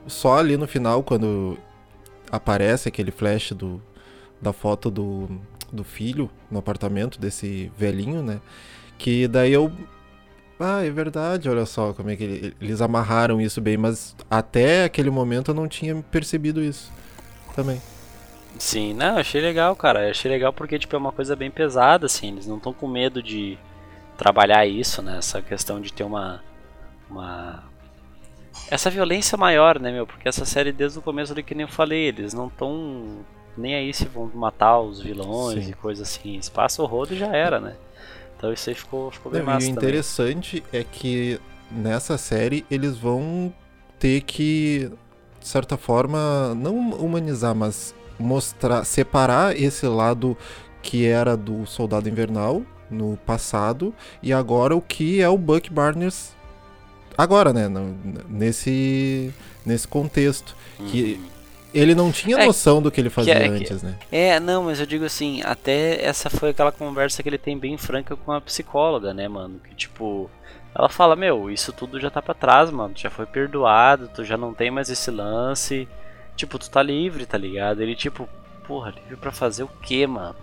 só 0.07 0.39
ali 0.39 0.57
no 0.57 0.67
final 0.67 1.03
quando 1.03 1.57
aparece 2.31 2.89
aquele 2.89 3.11
flash 3.11 3.51
do 3.51 3.81
da 4.41 4.53
foto 4.53 4.89
do, 4.89 5.27
do 5.71 5.83
filho 5.83 6.29
no 6.49 6.59
apartamento 6.59 7.19
desse 7.19 7.71
velhinho, 7.77 8.23
né? 8.23 8.39
Que 8.97 9.27
daí 9.27 9.51
eu 9.51 9.71
ah, 10.59 10.83
é 10.85 10.89
verdade, 10.89 11.49
olha 11.49 11.65
só 11.65 11.93
como 11.93 12.09
é 12.09 12.15
que 12.15 12.53
eles 12.59 12.81
amarraram 12.81 13.39
isso 13.39 13.61
bem, 13.61 13.77
mas 13.77 14.15
até 14.29 14.83
aquele 14.83 15.09
momento 15.09 15.51
eu 15.51 15.55
não 15.55 15.67
tinha 15.67 15.95
percebido 16.11 16.61
isso 16.61 16.91
também. 17.55 17.81
Sim, 18.57 18.93
não, 18.93 19.17
achei 19.17 19.41
legal, 19.41 19.75
cara. 19.75 20.09
Achei 20.09 20.29
legal 20.29 20.51
porque 20.51 20.77
tipo, 20.77 20.95
é 20.95 20.99
uma 20.99 21.11
coisa 21.11 21.35
bem 21.35 21.49
pesada, 21.49 22.07
assim, 22.07 22.33
eles 22.33 22.45
não 22.45 22.57
estão 22.57 22.73
com 22.73 22.87
medo 22.87 23.23
de 23.23 23.57
trabalhar 24.17 24.65
isso, 24.65 25.01
né? 25.01 25.17
Essa 25.17 25.41
questão 25.41 25.79
de 25.79 25.93
ter 25.93 26.03
uma. 26.03 26.43
uma 27.09 27.63
essa 28.69 28.89
violência 28.89 29.37
maior, 29.37 29.79
né, 29.79 29.91
meu? 29.91 30.05
Porque 30.05 30.27
essa 30.27 30.45
série, 30.45 30.73
desde 30.73 30.99
o 30.99 31.01
começo 31.01 31.31
ali, 31.31 31.41
que 31.41 31.55
nem 31.55 31.65
eu 31.65 31.71
falei, 31.71 32.07
eles 32.07 32.33
não 32.33 32.47
estão 32.47 33.19
nem 33.57 33.75
aí 33.75 33.93
se 33.93 34.05
vão 34.05 34.29
matar 34.33 34.79
os 34.79 35.01
vilões 35.01 35.65
Sim. 35.65 35.71
e 35.71 35.73
coisas 35.73 36.09
assim. 36.09 36.35
Espaço 36.35 36.85
rodo 36.85 37.15
já 37.15 37.27
era, 37.27 37.59
né? 37.59 37.75
Então 38.39 38.53
isso 38.53 38.69
aí 38.69 38.75
ficou, 38.75 39.11
ficou 39.11 39.29
bem 39.29 39.41
não, 39.41 39.47
massa. 39.47 39.67
E 39.67 39.69
o 39.69 39.71
interessante 39.73 40.61
também. 40.61 40.81
é 40.81 40.83
que 40.89 41.41
nessa 41.69 42.17
série 42.17 42.65
eles 42.71 42.97
vão 42.97 43.53
ter 43.99 44.21
que, 44.21 44.89
de 45.41 45.47
certa 45.47 45.75
forma, 45.75 46.55
não 46.55 46.91
humanizar, 46.91 47.53
mas 47.53 47.93
mostrar, 48.17 48.85
separar 48.85 49.59
esse 49.59 49.85
lado 49.85 50.37
que 50.81 51.05
era 51.05 51.35
do 51.35 51.65
Soldado 51.65 52.07
Invernal 52.07 52.61
no 52.89 53.17
passado 53.17 53.93
e 54.23 54.31
agora 54.31 54.73
o 54.73 54.81
que 54.81 55.21
é 55.21 55.27
o 55.27 55.37
Buck 55.37 55.69
Barnes 55.69 56.33
agora, 57.17 57.51
né? 57.51 57.67
nesse, 58.29 59.33
nesse 59.65 59.85
contexto. 59.85 60.55
Que 60.87 61.19
uhum. 61.21 61.38
Ele 61.73 61.93
não 61.93 62.11
tinha 62.11 62.37
é, 62.37 62.45
noção 62.45 62.81
do 62.81 62.91
que 62.91 62.99
ele 62.99 63.09
fazia 63.09 63.35
que 63.35 63.41
é, 63.41 63.47
antes, 63.47 63.79
que, 63.79 63.85
né? 63.85 63.95
É, 64.11 64.39
não, 64.39 64.63
mas 64.63 64.79
eu 64.79 64.85
digo 64.85 65.05
assim, 65.05 65.41
até 65.43 66.03
essa 66.03 66.29
foi 66.29 66.49
aquela 66.49 66.71
conversa 66.71 67.21
que 67.21 67.29
ele 67.29 67.37
tem 67.37 67.57
bem 67.57 67.77
franca 67.77 68.15
com 68.15 68.31
a 68.31 68.41
psicóloga, 68.41 69.13
né, 69.13 69.27
mano? 69.27 69.59
Que 69.59 69.75
tipo. 69.75 70.29
Ela 70.73 70.87
fala, 70.87 71.15
meu, 71.15 71.49
isso 71.49 71.73
tudo 71.73 71.99
já 71.99 72.11
tá 72.11 72.21
pra 72.21 72.33
trás, 72.33 72.69
mano. 72.69 72.93
Tu 72.93 73.01
já 73.01 73.09
foi 73.09 73.25
perdoado, 73.25 74.07
tu 74.13 74.23
já 74.23 74.37
não 74.37 74.53
tem 74.53 74.69
mais 74.69 74.89
esse 74.89 75.09
lance. 75.09 75.87
Tipo, 76.35 76.59
tu 76.59 76.69
tá 76.69 76.81
livre, 76.81 77.25
tá 77.25 77.37
ligado? 77.37 77.81
Ele, 77.81 77.95
tipo, 77.95 78.29
porra, 78.67 78.91
livre 78.91 79.17
pra 79.17 79.31
fazer 79.31 79.63
o 79.63 79.69
quê, 79.81 80.05
mano? 80.05 80.35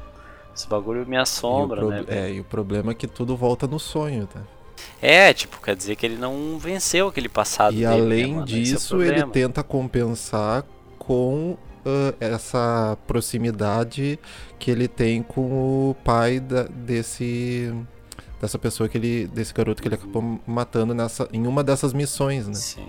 Esse 0.55 0.69
bagulho 0.69 1.07
me 1.07 1.17
assombra, 1.17 1.83
né? 1.85 2.05
É, 2.09 2.33
e 2.33 2.41
o 2.41 2.45
problema 2.45 2.91
é 2.91 2.95
que 2.95 3.07
tudo 3.07 3.37
volta 3.37 3.67
no 3.67 3.79
sonho, 3.79 4.27
tá? 4.27 4.41
É, 5.01 5.33
tipo, 5.33 5.61
quer 5.61 5.77
dizer 5.77 5.97
que 5.97 6.05
ele 6.05 6.17
não 6.17 6.59
venceu 6.59 7.09
aquele 7.09 7.29
passado. 7.29 7.75
E 7.75 7.87
dele, 7.87 7.87
né, 7.87 7.93
além 7.93 8.37
né, 8.37 8.45
disso, 8.45 9.01
é 9.03 9.09
ele 9.09 9.27
tenta 9.27 9.63
compensar 9.63 10.65
com 11.07 11.57
uh, 11.87 12.17
essa 12.19 12.99
proximidade 13.07 14.19
que 14.59 14.71
ele 14.71 14.89
tem 14.89 15.23
com 15.23 15.91
o 15.91 15.97
pai 16.05 16.41
da, 16.41 16.65
desse 16.65 17.73
dessa 18.41 18.59
pessoa 18.59 18.89
que 18.89 18.99
ele 18.99 19.27
desse 19.29 19.55
garoto 19.55 19.81
que 19.81 19.89
ele 19.89 19.95
acabou 19.95 20.41
matando 20.47 20.93
nessa 20.93 21.29
em 21.33 21.47
uma 21.47 21.63
dessas 21.63 21.93
missões, 21.93 22.49
né? 22.49 22.55
Sim. 22.55 22.89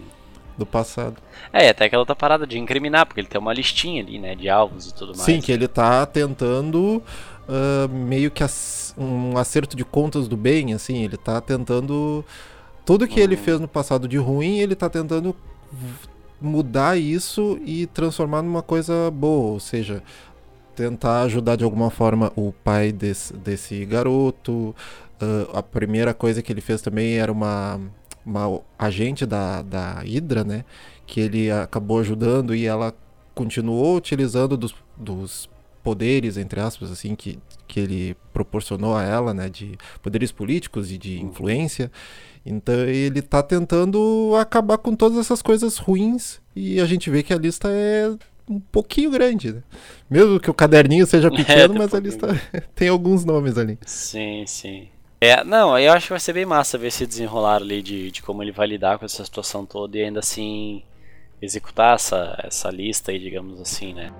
Do 0.58 0.66
passado. 0.66 1.18
É, 1.54 1.70
até 1.70 1.86
aquela 1.86 2.02
outra 2.02 2.16
parada 2.16 2.48
de 2.48 2.58
incriminar, 2.58 3.06
porque 3.06 3.22
ele 3.22 3.28
tem 3.28 3.40
uma 3.40 3.54
listinha 3.54 4.02
ali, 4.02 4.18
né, 4.18 4.34
de 4.34 4.50
alvos 4.50 4.88
e 4.88 4.94
tudo 4.96 5.10
mais. 5.10 5.22
Sim, 5.22 5.40
que 5.40 5.52
ele 5.52 5.68
tá 5.68 6.04
tentando 6.04 7.04
uh, 7.48 7.88
meio 7.88 8.32
que 8.32 8.44
um 8.98 9.38
acerto 9.38 9.78
de 9.78 9.86
contas 9.86 10.28
do 10.28 10.36
bem, 10.36 10.74
assim, 10.74 11.04
ele 11.04 11.16
tá 11.16 11.40
tentando. 11.40 12.26
Tudo 12.84 13.08
que 13.08 13.20
uhum. 13.20 13.24
ele 13.24 13.38
fez 13.38 13.60
no 13.60 13.68
passado 13.68 14.08
de 14.08 14.18
ruim, 14.18 14.58
ele 14.58 14.76
tá 14.76 14.90
tentando 14.90 15.36
mudar 16.40 16.98
isso 16.98 17.60
e 17.66 17.86
transformar 17.88 18.42
numa 18.42 18.62
coisa 18.62 19.10
boa, 19.12 19.54
ou 19.54 19.60
seja, 19.60 20.04
tentar 20.76 21.24
ajudar 21.24 21.56
de 21.56 21.64
alguma 21.64 21.90
forma 21.90 22.32
o 22.36 22.52
pai 22.52 22.92
desse, 22.92 23.34
desse 23.34 23.84
garoto. 23.86 24.76
Uh, 25.20 25.58
a 25.58 25.64
primeira 25.64 26.14
coisa 26.14 26.42
que 26.42 26.52
ele 26.54 26.62
fez 26.62 26.82
também 26.82 27.18
era 27.18 27.32
uma, 27.32 27.80
uma 28.26 28.62
agente 28.78 29.26
da, 29.26 29.62
da 29.64 30.00
Hydra, 30.02 30.44
né? 30.44 30.64
Que 31.06 31.22
ele 31.22 31.50
acabou 31.50 32.00
ajudando 32.00 32.54
e 32.54 32.66
ela 32.66 32.94
continuou 33.34 33.96
utilizando 33.96 34.56
dos, 34.56 34.76
dos 34.96 35.50
poderes, 35.84 36.38
entre 36.38 36.60
aspas, 36.60 36.92
assim, 36.92 37.16
que, 37.16 37.40
que 37.68 37.80
ele 37.80 38.18
proporcionou 38.34 38.96
a 38.96 39.04
ela, 39.04 39.34
né, 39.34 39.48
de 39.48 39.78
poderes 40.02 40.34
políticos 40.34 40.92
e 40.92 40.98
de 40.98 41.22
influência. 41.22 41.90
Então 42.48 42.76
ele 42.76 43.20
está 43.20 43.44
tentando 43.44 44.34
acabar 44.40 44.78
com 44.78 44.96
todas 44.96 45.18
essas 45.18 45.42
coisas 45.42 45.78
ruins 45.78 46.40
e 46.56 46.80
a 46.80 46.86
gente 46.86 47.10
vê 47.10 47.22
que 47.22 47.34
a 47.34 47.38
lista 47.38 47.68
é 47.70 48.10
um 48.50 48.60
pouquinho 48.60 49.12
grande, 49.12 49.52
né? 49.52 49.64
Mesmo 50.10 50.40
que 50.40 50.50
o 50.50 50.54
caderninho 50.54 51.06
seja 51.06 51.28
é, 51.34 51.36
pequeno, 51.36 51.76
é, 51.76 51.78
mas 51.78 51.94
a 51.94 52.00
lista 52.00 52.28
tem 52.74 52.88
alguns 52.88 53.26
nomes 53.26 53.58
ali. 53.58 53.78
Sim, 53.86 54.46
sim. 54.48 54.88
É, 55.20 55.44
não, 55.44 55.78
eu 55.78 55.92
acho 55.92 56.08
que 56.08 56.14
vai 56.14 56.20
ser 56.20 56.34
bem 56.34 56.46
massa 56.46 56.78
ver 56.78 56.88
esse 56.88 57.06
desenrolar 57.06 57.58
ali 57.58 57.82
de, 57.82 58.12
de 58.12 58.22
como 58.22 58.42
ele 58.44 58.52
vai 58.52 58.68
lidar 58.68 58.98
com 58.98 59.06
essa 59.06 59.26
situação 59.26 59.66
toda 59.66 59.98
e 59.98 60.04
ainda 60.04 60.20
assim 60.20 60.84
executar 61.42 61.96
essa, 61.96 62.40
essa 62.44 62.70
lista 62.70 63.12
aí, 63.12 63.20
digamos 63.20 63.60
assim, 63.60 63.94
né? 63.94 64.12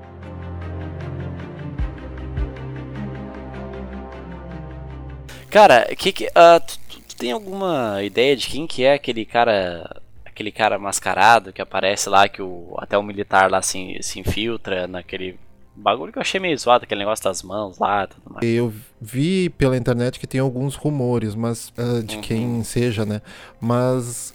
Cara, 5.50 5.86
que, 5.96 6.12
que, 6.12 6.26
uh, 6.26 6.60
tu, 6.66 6.97
tem 7.18 7.32
alguma 7.32 8.02
ideia 8.04 8.36
de 8.36 8.48
quem 8.48 8.68
que 8.68 8.84
é 8.84 8.94
aquele 8.94 9.26
cara 9.26 10.02
aquele 10.26 10.52
cara 10.52 10.78
mascarado 10.78 11.52
que 11.52 11.62
aparece 11.62 12.08
lá, 12.10 12.30
que 12.30 12.42
o, 12.42 12.76
até 12.78 12.96
o 12.96 13.02
militar 13.02 13.50
lá 13.50 13.60
se, 13.62 13.98
se 14.02 14.20
infiltra 14.20 14.88
naquele 14.88 15.40
bagulho 15.76 16.12
que 16.12 16.20
eu 16.20 16.22
achei 16.22 16.40
meio 16.40 16.58
zoado, 16.58 16.84
aquele 16.84 17.00
negócio 17.00 17.24
das 17.24 17.42
mãos 17.42 17.80
lá 17.80 18.06
tudo 18.06 18.34
mais. 18.34 18.48
Eu 18.48 18.72
vi 19.02 19.50
pela 19.50 19.76
internet 19.76 20.20
que 20.20 20.28
tem 20.28 20.40
alguns 20.40 20.76
rumores, 20.76 21.34
mas 21.34 21.70
uh, 21.70 22.04
de 22.04 22.16
uhum. 22.18 22.22
quem 22.22 22.64
seja, 22.64 23.04
né? 23.04 23.22
Mas 23.60 24.34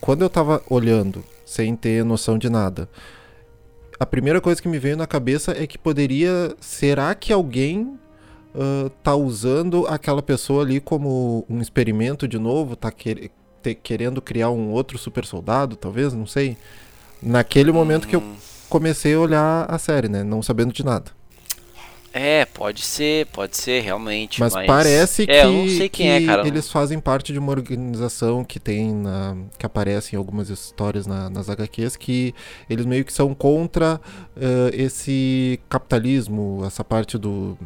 quando 0.00 0.22
eu 0.22 0.30
tava 0.30 0.62
olhando, 0.68 1.22
sem 1.44 1.76
ter 1.76 2.04
noção 2.04 2.38
de 2.38 2.48
nada, 2.48 2.88
a 4.00 4.06
primeira 4.06 4.40
coisa 4.40 4.60
que 4.60 4.68
me 4.68 4.78
veio 4.78 4.96
na 4.96 5.06
cabeça 5.06 5.52
é 5.52 5.66
que 5.66 5.78
poderia. 5.78 6.54
Será 6.58 7.14
que 7.14 7.32
alguém 7.32 7.98
uh, 8.54 8.90
tá 9.02 9.14
usando 9.14 9.86
aquela 9.86 10.22
pessoa 10.22 10.62
ali 10.62 10.80
como 10.80 11.44
um 11.48 11.60
experimento 11.60 12.26
de 12.26 12.38
novo, 12.38 12.76
tá 12.76 12.90
quer 12.90 13.30
te 13.62 13.74
querendo 13.74 14.20
criar 14.20 14.50
um 14.50 14.70
outro 14.70 14.98
super 14.98 15.24
soldado, 15.24 15.76
talvez, 15.76 16.12
não 16.12 16.26
sei. 16.26 16.56
Naquele 17.22 17.70
momento 17.70 18.08
que 18.08 18.16
eu 18.16 18.20
hum. 18.20 18.34
comecei 18.68 19.14
a 19.14 19.20
olhar 19.20 19.66
a 19.70 19.78
série, 19.78 20.08
né, 20.08 20.24
não 20.24 20.42
sabendo 20.42 20.72
de 20.72 20.84
nada. 20.84 21.12
É, 22.14 22.44
pode 22.44 22.82
ser, 22.82 23.26
pode 23.26 23.56
ser, 23.56 23.80
realmente. 23.82 24.38
Mas, 24.38 24.52
mas... 24.52 24.66
parece 24.66 25.22
é, 25.22 25.44
que, 25.44 25.88
que 25.88 26.02
é, 26.02 26.46
eles 26.46 26.70
fazem 26.70 27.00
parte 27.00 27.32
de 27.32 27.38
uma 27.38 27.50
organização 27.52 28.44
que 28.44 28.60
tem 28.60 28.92
na, 28.92 29.34
que 29.58 29.64
aparece 29.64 30.14
em 30.14 30.18
algumas 30.18 30.50
histórias 30.50 31.06
na, 31.06 31.30
nas 31.30 31.48
HQs 31.48 31.96
que 31.96 32.34
eles 32.68 32.84
meio 32.84 33.02
que 33.02 33.12
são 33.12 33.34
contra 33.34 33.98
uh, 34.36 34.40
esse 34.74 35.58
capitalismo, 35.70 36.62
essa 36.66 36.84
parte 36.84 37.16
do 37.16 37.56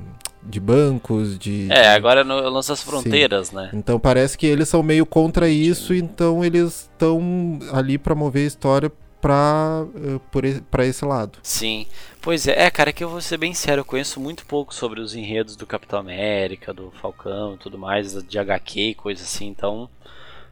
de 0.49 0.61
bancos, 0.61 1.39
de. 1.39 1.69
É, 1.71 1.89
agora 1.89 2.25
no 2.25 2.49
lança 2.49 2.73
as 2.73 2.83
fronteiras, 2.83 3.49
Sim. 3.49 3.57
né? 3.57 3.71
Então 3.73 3.99
parece 3.99 4.39
que 4.39 4.47
eles 4.47 4.69
são 4.69 4.83
meio 4.83 5.05
contra 5.05 5.49
isso, 5.49 5.93
então 5.95 6.45
eles 6.45 6.89
estão 6.93 7.59
ali 7.73 7.99
para 7.99 8.15
mover 8.15 8.45
a 8.45 8.47
história 8.47 8.93
pra, 9.21 9.85
uh, 9.85 10.63
pra 10.71 10.87
esse 10.87 11.05
lado. 11.05 11.39
Sim. 11.43 11.87
Pois 12.21 12.47
é, 12.47 12.65
é, 12.65 12.71
cara, 12.71 12.93
que 12.93 13.03
eu 13.03 13.09
vou 13.09 13.21
ser 13.21 13.39
bem 13.39 13.55
sério, 13.55 13.81
eu 13.81 13.85
conheço 13.85 14.21
muito 14.21 14.45
pouco 14.47 14.75
sobre 14.75 15.01
os 15.01 15.15
enredos 15.15 15.57
do 15.57 15.67
Capitão 15.67 15.99
América, 15.99 16.73
do 16.73 16.91
Falcão 17.01 17.55
e 17.55 17.59
tudo 17.59 17.79
mais, 17.79 18.13
de 18.25 18.39
HQ 18.39 18.81
e 18.81 18.95
coisa 18.95 19.23
assim, 19.23 19.47
então. 19.47 19.89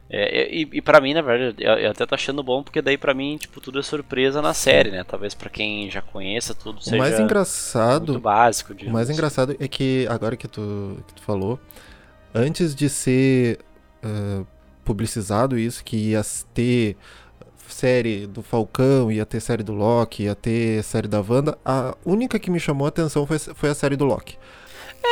É, 0.09 0.53
e, 0.53 0.69
e 0.73 0.81
para 0.81 1.01
mim, 1.01 1.13
na 1.13 1.21
verdade, 1.21 1.63
eu, 1.63 1.73
eu, 1.73 1.91
até 1.91 2.05
tô 2.05 2.13
achando 2.13 2.43
bom, 2.43 2.61
porque 2.61 2.81
daí 2.81 2.97
para 2.97 3.13
mim, 3.13 3.37
tipo, 3.37 3.59
tudo 3.59 3.79
é 3.79 3.83
surpresa 3.83 4.41
na 4.41 4.53
série, 4.53 4.91
né? 4.91 5.03
Talvez 5.03 5.33
para 5.33 5.49
quem 5.49 5.89
já 5.89 6.01
conheça 6.01 6.53
tudo 6.53 6.81
seja 6.83 6.95
o 6.95 6.99
mais 6.99 7.19
engraçado, 7.19 8.13
muito 8.13 8.21
básico. 8.21 8.73
O 8.73 8.91
mais 8.91 9.09
assim. 9.09 9.13
engraçado 9.13 9.55
é 9.59 9.67
que, 9.67 10.05
agora 10.09 10.37
que 10.37 10.47
tu, 10.47 10.97
que 11.07 11.15
tu 11.15 11.23
falou, 11.23 11.59
antes 12.33 12.75
de 12.75 12.87
ser 12.87 13.59
uh, 14.03 14.45
publicizado 14.83 15.57
isso, 15.57 15.83
que 15.83 16.11
ia 16.11 16.21
ter 16.53 16.95
série 17.67 18.27
do 18.27 18.43
Falcão, 18.43 19.11
ia 19.11 19.25
ter 19.25 19.39
série 19.39 19.63
do 19.63 19.73
Loki, 19.73 20.23
ia 20.23 20.35
ter 20.35 20.83
série 20.83 21.07
da 21.07 21.19
Wanda, 21.19 21.57
a 21.65 21.95
única 22.05 22.37
que 22.37 22.51
me 22.51 22.59
chamou 22.59 22.85
a 22.85 22.89
atenção 22.89 23.25
foi, 23.25 23.39
foi 23.39 23.69
a 23.69 23.73
série 23.73 23.95
do 23.95 24.05
Loki. 24.05 24.37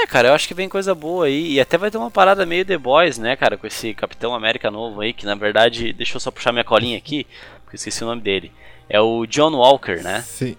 É, 0.01 0.07
cara, 0.07 0.29
eu 0.29 0.33
acho 0.33 0.47
que 0.47 0.53
vem 0.53 0.67
coisa 0.67 0.95
boa 0.95 1.25
aí. 1.25 1.53
E 1.53 1.59
até 1.59 1.77
vai 1.77 1.91
ter 1.91 1.97
uma 1.97 2.09
parada 2.09 2.45
meio 2.45 2.65
The 2.65 2.77
Boys, 2.77 3.17
né, 3.17 3.35
cara, 3.35 3.57
com 3.57 3.67
esse 3.67 3.93
Capitão 3.93 4.33
América 4.33 4.71
novo 4.71 5.01
aí, 5.01 5.13
que 5.13 5.25
na 5.25 5.35
verdade, 5.35 5.93
deixa 5.93 6.15
eu 6.15 6.19
só 6.19 6.31
puxar 6.31 6.51
minha 6.51 6.63
colinha 6.63 6.97
aqui, 6.97 7.25
porque 7.63 7.75
eu 7.75 7.77
esqueci 7.77 8.03
o 8.03 8.07
nome 8.07 8.21
dele. 8.21 8.51
É 8.89 8.99
o 8.99 9.25
John 9.25 9.53
Walker, 9.53 10.01
né? 10.03 10.21
Sim. 10.21 10.57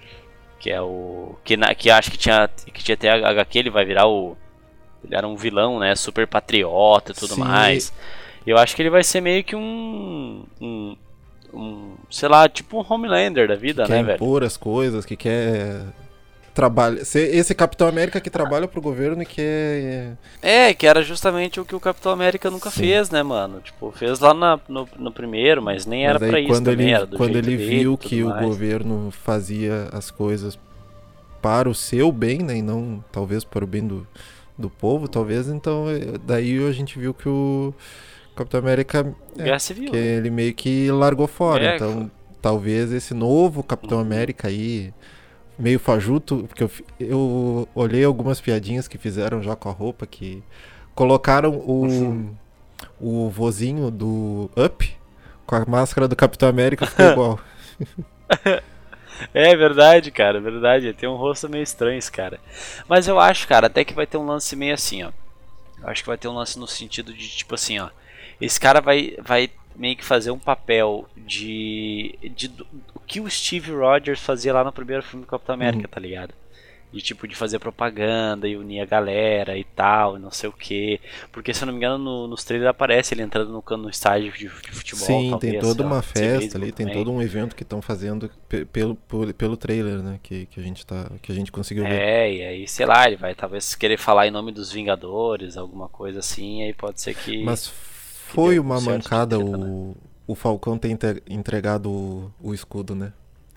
Que 0.59 0.71
é 0.71 0.81
o. 0.81 1.37
Que, 1.45 1.57
na, 1.57 1.75
que 1.75 1.91
acho 1.91 2.11
que 2.11 2.17
tinha, 2.17 2.49
que 2.49 2.83
tinha 2.83 2.95
até 2.95 3.11
HQ, 3.11 3.59
ele 3.59 3.71
vai 3.71 3.85
virar 3.85 4.07
o. 4.07 4.37
Ele 5.05 5.15
era 5.15 5.29
um 5.29 5.37
vilão, 5.37 5.79
né? 5.79 5.95
Super 5.95 6.27
patriota 6.27 7.13
e 7.13 7.15
tudo 7.15 7.35
Sim. 7.35 7.41
mais. 7.41 7.93
Eu 8.47 8.57
acho 8.57 8.75
que 8.75 8.83
ele 8.83 8.91
vai 8.91 9.03
ser 9.03 9.21
meio 9.21 9.45
que 9.45 9.55
um, 9.55 10.45
um, 10.61 10.97
um, 11.53 11.95
sei 12.11 12.29
lá, 12.29 12.49
tipo 12.49 12.81
um 12.81 12.85
Homelander 12.89 13.49
da 13.49 13.57
vida, 13.57 13.85
que 13.85 13.91
né, 13.91 13.99
quer 13.99 14.05
velho? 14.05 14.17
impor 14.17 14.43
as 14.43 14.57
coisas, 14.57 15.05
que 15.05 15.17
quer 15.17 15.83
trabalha, 16.55 17.01
esse 17.03 17.55
Capitão 17.55 17.89
América 17.89 18.21
que 18.21 18.31
trabalha 18.31 18.69
pro 18.69 18.81
governo 18.81 19.23
e 19.23 19.27
que 19.27 19.41
é... 19.43 20.13
É, 20.41 20.73
que 20.73 20.87
era 20.87 21.03
justamente 21.03 21.59
o 21.61 21.65
que 21.65 21.75
o 21.75 21.81
Capitão 21.81 22.13
América 22.13 22.49
nunca 22.49 22.71
Sim. 22.71 22.81
fez, 22.83 23.11
né, 23.11 23.23
mano? 23.25 23.61
Tipo, 23.61 23.91
fez 23.91 24.21
lá 24.21 24.33
na, 24.33 24.61
no, 24.69 24.89
no 24.97 25.11
primeiro, 25.11 25.61
mas 25.61 25.85
nem 25.85 26.07
mas 26.07 26.11
era 26.11 26.19
para 26.31 26.41
isso 26.41 26.63
também, 26.63 26.95
ele, 26.95 27.17
Quando 27.17 27.37
ele 27.37 27.57
viu 27.57 27.99
que 27.99 28.23
o 28.23 28.33
governo 28.39 29.11
fazia 29.11 29.89
as 29.93 30.13
coisas 30.13 30.57
para 31.43 31.69
o 31.69 31.75
seu 31.75 32.13
bem, 32.13 32.39
né, 32.39 32.57
e 32.57 32.63
não 32.63 33.05
talvez 33.11 33.45
para 33.45 33.65
o 33.65 33.67
bem 33.67 33.87
do, 33.87 34.07
do 34.57 34.71
povo, 34.71 35.09
talvez, 35.09 35.49
então 35.49 35.91
é, 35.91 36.17
daí 36.25 36.65
a 36.67 36.73
gente 36.73 36.99
viu 36.99 37.13
que 37.13 37.29
o 37.29 37.75
Capitão 38.37 38.61
América. 38.61 39.15
É, 39.37 39.43
Guerra 39.45 39.59
Civil. 39.59 39.91
que 39.91 39.97
ele 39.97 40.31
meio 40.31 40.55
que 40.55 40.91
largou 40.91 41.27
fora. 41.27 41.65
É, 41.65 41.75
então, 41.77 42.11
talvez 42.41 42.93
esse 42.93 43.13
novo 43.13 43.63
Capitão 43.63 43.99
Uhum. 43.99 44.05
América 44.05 44.49
aí, 44.49 44.93
meio 45.59 45.79
fajuto, 45.79 46.45
porque 46.49 46.65
eu, 46.65 46.71
eu 47.01 47.69
olhei 47.75 48.05
algumas 48.05 48.41
piadinhas 48.41 48.89
que 48.89 48.99
fizeram 48.99 49.43
já 49.43 49.55
com 49.57 49.69
a 49.69 49.73
roupa, 49.73 50.07
que 50.07 50.43
colocaram 50.95 51.53
o, 51.55 51.87
Uhum. 51.87 52.35
o 53.01 53.31
vozinho 53.31 53.91
do 53.91 54.51
Up 54.57 54.97
com 55.47 55.55
a 55.57 55.65
máscara 55.67 56.09
do 56.09 56.17
Capitão 56.17 56.49
América, 56.49 56.87
ficou 56.87 57.07
igual. 57.11 57.41
É 59.33 59.55
verdade, 59.57 60.11
cara, 60.11 60.41
verdade. 60.41 60.93
Tem 60.93 61.09
um 61.09 61.17
rosto 61.17 61.49
meio 61.49 61.63
estranho 61.63 61.99
esse 61.99 62.11
cara. 62.11 62.41
Mas 62.89 63.07
eu 63.07 63.19
acho, 63.21 63.47
cara, 63.47 63.67
até 63.69 63.85
que 63.85 63.95
vai 63.95 64.07
ter 64.07 64.17
um 64.17 64.27
lance 64.27 64.57
meio 64.57 64.75
assim, 64.75 65.03
ó. 65.05 65.13
Eu 65.83 65.89
acho 65.89 66.03
que 66.03 66.09
vai 66.09 66.19
ter 66.19 66.29
um 66.29 66.35
lance 66.35 66.59
no 66.59 66.67
sentido 66.67 67.13
de, 67.13 67.29
tipo 67.29 67.55
assim, 67.55 67.79
ó. 67.79 67.91
Esse 68.41 68.59
cara 68.59 68.81
vai, 68.81 69.17
vai 69.23 69.51
meio 69.75 69.97
que 69.97 70.05
fazer 70.05 70.31
um 70.31 70.39
papel 70.39 71.09
de, 71.17 72.19
de 72.35 72.49
do- 72.49 72.67
o 72.95 73.01
que 73.01 73.21
o 73.21 73.31
Steve 73.31 73.73
Rogers 73.73 74.21
fazia 74.21 74.53
lá 74.53 74.65
no 74.65 74.73
primeiro 74.73 75.03
filme 75.03 75.25
do 75.25 75.29
Capitão 75.31 75.55
América, 75.55 75.89
tá 75.89 76.01
ligado? 76.01 76.35
De 76.93 77.03
tipo, 77.03 77.27
de 77.27 77.35
fazer 77.35 77.59
propaganda 77.59 78.47
e 78.47 78.57
unir 78.57 78.81
a 78.81 78.85
galera 78.85 79.59
e 79.59 79.65
tal, 79.65 80.17
e 80.17 80.21
não 80.21 80.31
sei 80.31 80.49
o 80.49 80.53
que. 80.53 81.01
Porque 81.33 81.53
se 81.53 81.65
eu 81.65 81.67
não 81.67 81.73
me 81.73 81.79
engano, 81.79 81.99
no- 81.99 82.29
nos 82.29 82.45
trailers 82.45 82.71
aparece 82.71 83.13
ele 83.15 83.23
entrando 83.23 83.51
no, 83.51 83.77
no 83.77 83.91
estádio 83.91 84.31
de, 84.33 84.49
futebol. 84.49 85.05
Sim, 85.05 85.31
talvez, 85.31 85.53
tem 85.53 85.61
toda 85.61 85.83
lá, 85.83 85.91
uma 85.91 86.01
beisebol 86.01 86.41
festa 86.41 86.57
ali, 86.57 86.71
tem 86.71 86.87
também. 86.87 87.05
todo 87.05 87.11
um 87.11 87.21
evento 87.21 87.57
que 87.57 87.65
estão 87.65 87.83
fazendo 87.83 88.31
pe- 88.49 88.65
pelo, 88.65 88.95
pelo, 88.95 89.35
pelo 89.35 89.57
trailer, 89.57 90.03
né? 90.03 90.21
Que, 90.23 90.47
que, 90.47 90.61
a 90.61 90.63
gente 90.63 90.87
tá, 90.87 91.11
que 91.21 91.33
a 91.33 91.35
gente 91.35 91.51
conseguiu 91.51 91.83
ver. 91.83 92.01
É, 92.01 92.33
e 92.33 92.43
aí, 92.45 92.69
sei 92.69 92.87
lá, 92.87 93.07
ele 93.09 93.17
vai 93.17 93.35
talvez 93.35 93.75
querer 93.75 93.99
falar 93.99 94.29
em 94.29 94.31
nome 94.31 94.53
dos 94.53 94.71
Vingadores, 94.71 95.57
alguma 95.57 95.89
coisa 95.89 96.21
assim, 96.21 96.63
aí 96.63 96.73
pode 96.73 97.01
ser 97.01 97.15
que. 97.15 97.43
Mas 97.43 97.73
foi 98.35 98.59
uma 98.59 98.81
mancada 98.81 99.39
o, 99.39 99.97
o 100.27 100.35
Falcão 100.35 100.77
ter 100.77 101.23
entregado 101.29 101.91
o, 101.91 102.33
o 102.43 102.55
escudo, 102.55 102.95
né? 102.95 103.13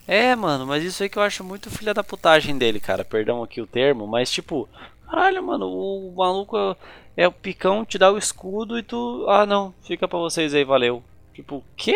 É, 0.07 0.35
mano, 0.35 0.65
mas 0.65 0.83
isso 0.83 1.03
aí 1.03 1.09
que 1.09 1.17
eu 1.17 1.23
acho 1.23 1.43
muito 1.43 1.69
filha 1.69 1.93
da 1.93 2.03
putagem 2.03 2.57
dele, 2.57 2.79
cara. 2.79 3.03
Perdão 3.03 3.43
aqui 3.43 3.59
o 3.59 3.67
termo, 3.67 4.07
mas 4.07 4.31
tipo, 4.31 4.69
caralho, 5.09 5.43
mano, 5.43 5.67
o 5.67 6.13
maluco 6.15 6.57
é, 6.57 6.75
é 7.17 7.27
o 7.27 7.31
picão, 7.31 7.83
te 7.83 7.97
dá 7.97 8.11
o 8.11 8.17
escudo 8.17 8.79
e 8.79 8.83
tu. 8.83 9.25
Ah, 9.27 9.45
não, 9.45 9.73
fica 9.83 10.07
pra 10.07 10.17
vocês 10.17 10.53
aí, 10.53 10.63
valeu. 10.63 11.03
Tipo, 11.33 11.61
quê? 11.75 11.95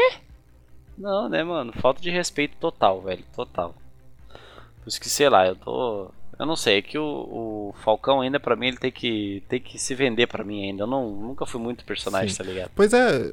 Não, 0.97 1.29
né, 1.29 1.43
mano? 1.43 1.71
Falta 1.73 2.01
de 2.01 2.09
respeito 2.09 2.57
total, 2.57 3.01
velho, 3.01 3.23
total. 3.33 3.73
Por 4.83 4.89
isso 4.89 4.99
que, 4.99 5.09
sei 5.09 5.29
lá, 5.29 5.47
eu 5.47 5.55
tô. 5.55 6.11
Eu 6.41 6.47
não 6.47 6.55
sei, 6.55 6.79
é 6.79 6.81
que 6.81 6.97
o, 6.97 7.03
o 7.03 7.75
Falcão 7.83 8.19
ainda, 8.21 8.39
pra 8.39 8.55
mim, 8.55 8.69
ele 8.69 8.77
tem 8.77 8.91
que, 8.91 9.43
tem 9.47 9.61
que 9.61 9.77
se 9.77 9.93
vender 9.93 10.25
pra 10.25 10.43
mim 10.43 10.63
ainda. 10.65 10.81
Eu 10.83 10.87
não, 10.87 11.11
nunca 11.11 11.45
fui 11.45 11.61
muito 11.61 11.85
personagem, 11.85 12.29
Sim. 12.29 12.37
tá 12.37 12.43
ligado? 12.43 12.71
Pois 12.75 12.91
é, 12.93 13.31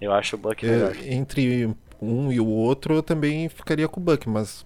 Eu 0.00 0.10
acho 0.10 0.36
o 0.36 0.38
Buck 0.38 0.64
melhor. 0.64 0.96
é, 0.96 1.12
entre 1.12 1.68
um 2.00 2.32
e 2.32 2.40
o 2.40 2.46
outro 2.46 2.94
eu 2.94 3.02
também 3.02 3.46
ficaria 3.50 3.86
com 3.86 4.00
o 4.00 4.02
Buck, 4.02 4.26
mas. 4.26 4.64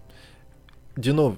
De 0.97 1.13
novo, 1.13 1.37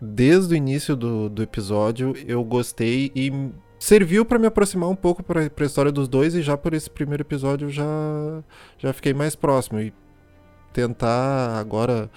desde 0.00 0.54
o 0.54 0.56
início 0.56 0.94
do, 0.94 1.28
do 1.28 1.42
episódio 1.42 2.14
eu 2.28 2.44
gostei 2.44 3.10
e 3.12 3.32
serviu 3.76 4.24
pra 4.24 4.38
me 4.38 4.46
aproximar 4.46 4.88
um 4.88 4.94
pouco 4.94 5.20
pra, 5.24 5.50
pra 5.50 5.66
história 5.66 5.90
dos 5.90 6.06
dois 6.06 6.36
e 6.36 6.42
já 6.42 6.56
por 6.56 6.74
esse 6.74 6.88
primeiro 6.88 7.24
episódio 7.24 7.66
eu 7.66 7.70
já, 7.72 7.84
já 8.78 8.92
fiquei 8.92 9.12
mais 9.12 9.34
próximo. 9.34 9.80
E 9.80 9.92
tentar 10.72 11.58
agora 11.58 12.08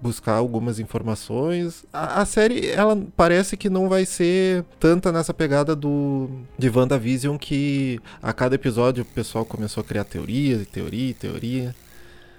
buscar 0.00 0.34
algumas 0.34 0.78
informações. 0.78 1.84
A, 1.92 2.20
a 2.20 2.24
série, 2.26 2.70
ela 2.70 2.96
parece 3.16 3.56
que 3.56 3.70
não 3.70 3.88
vai 3.88 4.04
ser 4.04 4.64
tanta 4.78 5.10
nessa 5.10 5.32
pegada 5.32 5.74
do 5.74 6.28
de 6.58 6.68
WandaVision 6.68 7.36
que 7.36 8.00
a 8.22 8.32
cada 8.32 8.54
episódio 8.54 9.02
o 9.02 9.06
pessoal 9.06 9.44
começou 9.44 9.80
a 9.80 9.84
criar 9.84 10.04
teoria, 10.04 10.66
teoria, 10.70 11.14
teoria. 11.14 11.74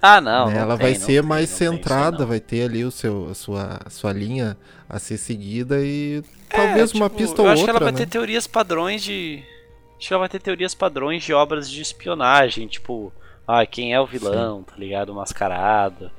Ah, 0.00 0.20
não. 0.20 0.46
né? 0.46 0.54
não 0.54 0.60
Ela 0.60 0.76
tem, 0.76 0.86
vai 0.86 0.94
ser 0.94 1.20
tem, 1.20 1.22
mais 1.22 1.48
tem 1.50 1.68
centrada, 1.68 2.18
não. 2.20 2.26
vai 2.26 2.40
ter 2.40 2.62
ali 2.62 2.84
o 2.84 2.90
seu, 2.90 3.28
a 3.30 3.34
sua, 3.34 3.80
a 3.84 3.90
sua 3.90 4.12
linha 4.12 4.56
a 4.88 4.98
ser 4.98 5.18
seguida 5.18 5.80
e 5.82 6.22
É, 6.50 6.56
talvez 6.56 6.92
uma 6.92 7.08
tipo, 7.08 7.18
pista 7.18 7.42
eu 7.42 7.46
ou 7.46 7.50
acho 7.50 7.64
que 7.64 7.70
ela 7.70 7.76
outra, 7.76 7.84
vai 7.86 7.92
né? 7.92 7.98
ter 7.98 8.06
teorias 8.06 8.46
padrões 8.46 9.02
de. 9.02 9.42
Acho 9.98 10.06
que 10.06 10.14
ela 10.14 10.20
vai 10.20 10.28
ter 10.28 10.40
teorias 10.40 10.74
padrões 10.74 11.24
de 11.24 11.32
obras 11.32 11.68
de 11.68 11.82
espionagem, 11.82 12.68
tipo, 12.68 13.12
ah, 13.46 13.66
quem 13.66 13.92
é 13.92 14.00
o 14.00 14.06
vilão, 14.06 14.62
tá 14.62 14.74
ligado? 14.76 15.12
Mascarado. 15.12 16.10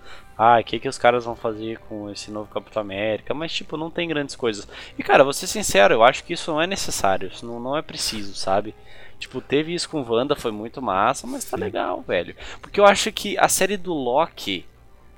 Ah, 0.41 0.57
o 0.57 0.63
que, 0.63 0.79
que 0.79 0.87
os 0.87 0.97
caras 0.97 1.25
vão 1.25 1.35
fazer 1.35 1.79
com 1.79 2.09
esse 2.09 2.31
novo 2.31 2.49
Capitão 2.49 2.81
América? 2.81 3.33
Mas, 3.33 3.51
tipo, 3.51 3.75
não 3.75 3.91
tem 3.91 4.07
grandes 4.07 4.37
coisas. 4.37 4.65
E, 4.97 5.03
cara, 5.03 5.21
vou 5.25 5.33
ser 5.33 5.47
sincero, 5.47 5.93
eu 5.93 6.01
acho 6.01 6.23
que 6.23 6.31
isso 6.31 6.49
não 6.49 6.61
é 6.61 6.65
necessário, 6.65 7.27
isso 7.27 7.45
não, 7.45 7.59
não 7.59 7.75
é 7.75 7.81
preciso, 7.81 8.33
sabe? 8.33 8.73
Tipo, 9.19 9.41
teve 9.41 9.73
isso 9.73 9.89
com 9.89 10.01
Wanda, 10.01 10.37
foi 10.37 10.51
muito 10.51 10.81
massa, 10.81 11.27
mas 11.27 11.43
tá 11.43 11.57
Sim. 11.57 11.63
legal, 11.65 12.01
velho. 12.07 12.33
Porque 12.61 12.79
eu 12.79 12.85
acho 12.85 13.11
que 13.11 13.37
a 13.37 13.49
série 13.49 13.75
do 13.75 13.93
Loki 13.93 14.65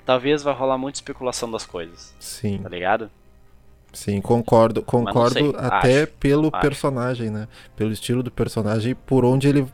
talvez 0.07 0.41
vai 0.41 0.55
rolar 0.55 0.79
muita 0.79 0.97
especulação 0.97 1.51
das 1.51 1.67
coisas, 1.67 2.15
Sim, 2.19 2.57
tá 2.57 2.69
ligado? 2.69 3.11
sim, 3.93 4.21
concordo, 4.21 4.81
concordo 4.81 5.33
sei, 5.33 5.55
até 5.57 6.03
acho, 6.03 6.13
pelo 6.13 6.49
acho. 6.51 6.61
personagem, 6.61 7.29
né? 7.29 7.47
Pelo 7.75 7.91
estilo 7.91 8.23
do 8.23 8.31
personagem 8.31 8.93
e 8.93 8.95
por 8.95 9.25
onde 9.25 9.47
ele 9.47 9.67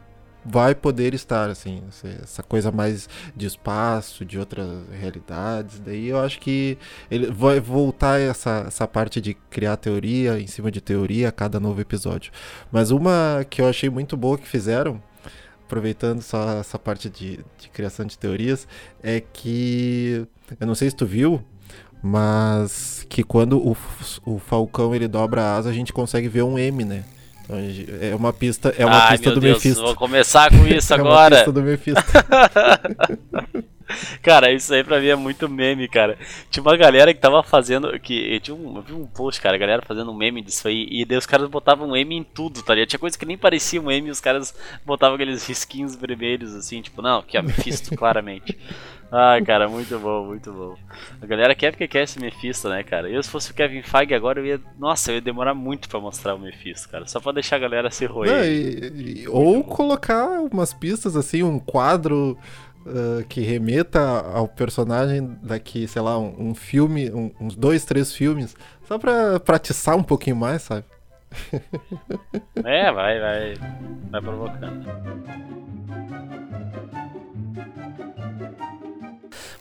vai 0.49 0.73
poder 0.73 1.13
estar, 1.13 1.49
assim, 1.49 1.83
essa- 2.23 2.41
coisa 2.43 2.71
mais 2.71 3.09
de 3.35 3.45
espaço, 3.45 4.23
de 4.23 4.39
outras 4.39 4.69
realidades. 4.99 5.79
Daí 5.79 6.07
eu 6.07 6.19
acho 6.19 6.39
que 6.39 6.77
ele 7.11 7.29
vai 7.31 7.59
voltar 7.59 8.19
essa, 8.19 8.63
essa 8.67 8.87
parte 8.87 9.19
de 9.19 9.33
criar 9.49 9.75
teoria 9.77 10.39
em 10.39 10.47
cima 10.47 10.71
de 10.71 10.79
teoria 10.79 11.29
a 11.29 11.31
cada 11.31 11.59
novo 11.59 11.81
episódio. 11.81 12.31
Mas 12.71 12.91
uma 12.91 13.45
que 13.49 13.61
eu 13.61 13.67
achei 13.67 13.89
muito 13.89 14.15
boa 14.15 14.37
que 14.37 14.47
fizeram, 14.47 15.01
aproveitando 15.65 16.21
só 16.21 16.59
essa 16.59 16.79
parte 16.79 17.09
de, 17.09 17.39
de 17.59 17.69
criação 17.73 18.05
de 18.05 18.17
teorias, 18.17 18.65
é 19.03 19.19
que 19.19 20.25
eu 20.59 20.65
não 20.65 20.75
sei 20.75 20.89
se 20.89 20.95
tu 20.95 21.05
viu, 21.05 21.43
mas 22.01 23.05
que 23.09 23.23
quando 23.23 23.57
o, 23.59 23.75
o 24.25 24.39
Falcão 24.39 24.95
ele 24.95 25.07
dobra 25.07 25.41
a 25.41 25.55
asa, 25.57 25.69
a 25.69 25.73
gente 25.73 25.91
consegue 25.91 26.29
ver 26.29 26.43
um 26.43 26.57
M, 26.57 26.85
né? 26.85 27.03
É 28.01 28.13
uma 28.15 28.33
pista, 28.33 28.73
é 28.77 28.85
uma 28.85 28.97
Ai, 29.05 29.11
pista 29.17 29.31
do 29.31 29.39
Deus, 29.39 29.55
Mephisto. 29.57 29.81
vou 29.81 29.95
começar 29.95 30.49
com 30.49 30.67
isso 30.67 30.91
É 30.93 30.97
uma 30.97 31.05
agora. 31.09 31.35
pista 31.37 31.51
do 31.51 31.61
Mephisto. 31.61 32.03
Cara, 34.21 34.51
isso 34.51 34.73
aí 34.73 34.83
pra 34.83 34.99
mim 34.99 35.07
é 35.07 35.15
muito 35.15 35.47
meme, 35.49 35.87
cara. 35.87 36.17
Tinha 36.49 36.61
uma 36.61 36.75
galera 36.75 37.13
que 37.13 37.19
tava 37.19 37.41
fazendo. 37.43 37.97
que 37.99 38.39
tinha 38.41 38.55
um, 38.55 38.75
Eu 38.77 38.81
vi 38.81 38.93
um 38.93 39.05
post, 39.05 39.41
cara, 39.41 39.55
a 39.55 39.59
galera 39.59 39.81
fazendo 39.85 40.11
um 40.11 40.15
meme 40.15 40.41
disso 40.41 40.67
aí. 40.67 40.87
E 40.91 41.05
daí 41.05 41.17
os 41.17 41.25
caras 41.25 41.49
botavam 41.49 41.89
um 41.89 41.95
M 41.95 42.15
em 42.17 42.23
tudo, 42.23 42.61
tá 42.61 42.73
ligado? 42.73 42.89
Tinha 42.89 42.99
coisa 42.99 43.17
que 43.17 43.25
nem 43.25 43.37
parecia 43.37 43.81
um 43.81 43.89
M 43.91 44.07
e 44.07 44.11
os 44.11 44.19
caras 44.21 44.53
botavam 44.85 45.15
aqueles 45.15 45.47
risquinhos 45.47 45.95
vermelhos, 45.95 46.53
assim, 46.53 46.81
tipo, 46.81 47.01
não, 47.01 47.19
aqui 47.19 47.37
ó, 47.37 47.41
Mephisto, 47.43 47.93
claramente. 47.97 48.57
Ai, 49.09 49.41
cara, 49.41 49.69
muito 49.69 49.97
bom, 49.99 50.25
muito 50.25 50.51
bom. 50.51 50.75
A 51.21 51.25
galera 51.25 51.55
quer 51.55 51.71
porque 51.71 51.87
quer 51.87 52.03
esse 52.03 52.19
Mephisto, 52.19 52.67
né, 52.67 52.83
cara? 52.83 53.09
Eu, 53.09 53.23
se 53.23 53.29
fosse 53.29 53.51
o 53.51 53.53
Kevin 53.53 53.81
Feige 53.81 54.13
agora, 54.13 54.41
eu 54.41 54.45
ia. 54.45 54.59
Nossa, 54.77 55.11
eu 55.11 55.15
ia 55.15 55.21
demorar 55.21 55.53
muito 55.53 55.87
pra 55.87 55.97
mostrar 56.01 56.35
o 56.35 56.39
Mephisto, 56.39 56.89
cara. 56.89 57.07
Só 57.07 57.21
pra 57.21 57.31
deixar 57.31 57.55
a 57.55 57.59
galera 57.59 57.89
se 57.89 58.05
roer. 58.05 58.29
Não, 58.29 58.43
e- 58.43 59.21
e- 59.23 59.27
ou 59.29 59.63
colocar 59.63 60.27
umas 60.41 60.73
pistas 60.73 61.15
assim, 61.15 61.41
um 61.41 61.57
quadro 61.57 62.37
ah, 62.87 63.23
que 63.27 63.41
remeta 63.41 63.99
ao 64.33 64.47
personagem 64.47 65.37
daqui, 65.43 65.87
sei 65.87 66.01
lá, 66.01 66.17
um, 66.17 66.49
um 66.49 66.55
filme, 66.55 67.11
um- 67.11 67.31
uns 67.39 67.55
dois, 67.55 67.85
três 67.85 68.13
filmes, 68.13 68.55
só 68.87 68.97
pra, 68.97 69.39
pra 69.39 69.55
atiçar 69.57 69.95
um 69.95 70.03
pouquinho 70.03 70.35
mais, 70.35 70.61
sabe? 70.63 70.85
É, 72.63 72.91
vai, 72.91 73.19
vai. 73.19 73.53
Vai 74.11 74.21
provocando. 74.21 74.85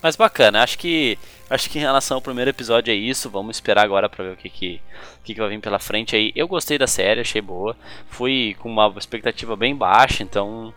Mas 0.03 0.15
bacana, 0.17 0.63
acho 0.63 0.79
que 0.79 1.19
acho 1.51 1.69
que 1.71 1.79
em 1.79 1.83
relação 1.83 2.17
ao 2.17 2.21
primeiro 2.23 2.51
episódio 2.51 2.93
é 2.93 2.95
isso. 2.95 3.31
Vamos 3.31 3.57
esperar 3.57 3.83
agora 3.85 4.09
pra 4.09 4.25
ver 4.25 4.33
o 4.33 4.37
que 4.37 4.49
que, 4.49 4.81
o 5.21 5.25
que, 5.25 5.35
que 5.35 5.41
vai 5.41 5.49
vir 5.51 5.61
pela 5.61 5.79
frente 5.79 6.15
aí. 6.15 6.33
Eu 6.37 6.47
gostei 6.47 6.79
da 6.79 6.87
série, 6.87 7.21
achei 7.21 7.41
boa. 7.41 7.77
Fui 8.09 8.57
com 8.61 8.71
uma 8.71 8.93
expectativa 8.99 9.57
bem 9.57 9.75
baixa, 9.75 10.23
então 10.23 10.73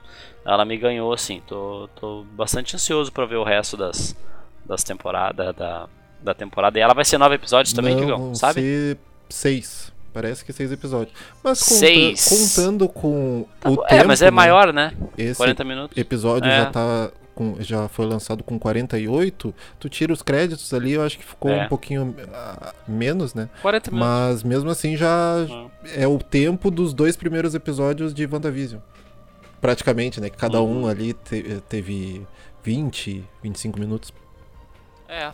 ela 0.53 0.65
me 0.65 0.77
ganhou 0.77 1.11
assim. 1.13 1.41
Tô, 1.47 1.89
tô 1.99 2.25
bastante 2.33 2.75
ansioso 2.75 3.11
pra 3.11 3.25
ver 3.25 3.35
o 3.37 3.43
resto 3.43 3.77
das, 3.77 4.15
das 4.65 4.83
temporadas 4.83 5.55
da, 5.55 5.87
da 6.21 6.33
temporada. 6.33 6.77
E 6.77 6.81
ela 6.81 6.93
vai 6.93 7.05
ser 7.05 7.17
nove 7.17 7.35
episódios 7.35 7.73
também, 7.73 7.93
Não, 7.95 8.01
Digão, 8.01 8.35
sabe? 8.35 8.61
ser 8.61 8.97
seis. 9.29 9.91
Parece 10.11 10.43
que 10.43 10.51
seis 10.51 10.71
episódios. 10.71 11.15
Mas 11.43 11.61
conta- 11.61 11.75
Seis. 11.79 12.25
contando 12.27 12.89
com 12.89 13.45
Tá 13.59 13.69
o 13.69 13.75
bom. 13.75 13.81
tempo. 13.83 13.93
é, 14.01 14.03
mas 14.05 14.21
é 14.23 14.25
né, 14.25 14.31
maior, 14.31 14.73
né? 14.73 14.93
Esse 15.17 15.37
40 15.37 15.63
minutos. 15.63 15.95
episódio 15.97 16.49
É. 16.49 16.61
já 16.61 16.65
tá 16.71 17.11
com, 17.35 17.55
já 17.59 17.87
foi 17.87 18.07
lançado 18.07 18.43
com 18.43 18.57
48. 18.57 19.53
Tu 19.79 19.87
tira 19.87 20.11
os 20.11 20.23
créditos 20.23 20.73
ali, 20.73 20.93
eu 20.93 21.03
acho 21.03 21.17
que 21.19 21.23
ficou 21.23 21.51
É. 21.51 21.63
um 21.63 21.67
pouquinho 21.67 22.15
ah, 22.33 22.73
menos, 22.87 23.35
né? 23.35 23.49
40 23.61 23.91
minutos. 23.91 24.09
Mas 24.09 24.43
mesmo 24.43 24.69
assim 24.71 24.97
já 24.97 25.35
Hum. 25.47 25.69
é 25.95 26.07
o 26.07 26.17
tempo 26.17 26.71
dos 26.71 26.91
dois 26.91 27.15
primeiros 27.15 27.53
episódios 27.53 28.11
de 28.11 28.25
WandaVision. 28.25 28.81
Praticamente, 29.61 30.19
né? 30.21 30.29
Que 30.29 30.37
cada 30.37 30.61
Uhum. 30.61 30.83
um 30.83 30.87
ali 30.87 31.13
te- 31.13 31.61
teve 31.67 32.25
20, 32.63 33.23
25 33.43 33.79
minutos. 33.79 34.13
É. 35.07 35.33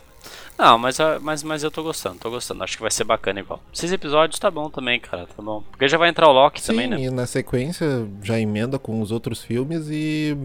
Não, 0.58 0.78
mas, 0.78 0.98
ah, 0.98 1.18
mas, 1.20 1.42
mas 1.42 1.62
eu 1.62 1.70
tô 1.70 1.82
gostando, 1.82 2.18
tô 2.18 2.30
gostando. 2.30 2.64
Acho 2.64 2.76
que 2.76 2.82
vai 2.82 2.90
ser 2.90 3.04
bacana 3.04 3.40
igual. 3.40 3.60
Seis 3.72 3.92
episódios 3.92 4.38
tá 4.38 4.50
bom 4.50 4.70
também, 4.70 4.98
cara, 4.98 5.26
tá 5.26 5.42
bom. 5.42 5.62
Porque 5.70 5.86
já 5.88 5.98
vai 5.98 6.08
entrar 6.08 6.28
o 6.28 6.32
Loki 6.32 6.60
Sim, 6.60 6.66
também, 6.68 6.88
né? 6.88 6.98
e 7.00 7.10
na 7.10 7.26
sequência 7.26 8.08
já 8.22 8.38
emenda 8.40 8.78
com 8.78 9.00
os 9.00 9.12
outros 9.12 9.42
filmes 9.42 9.88
e 9.90 10.36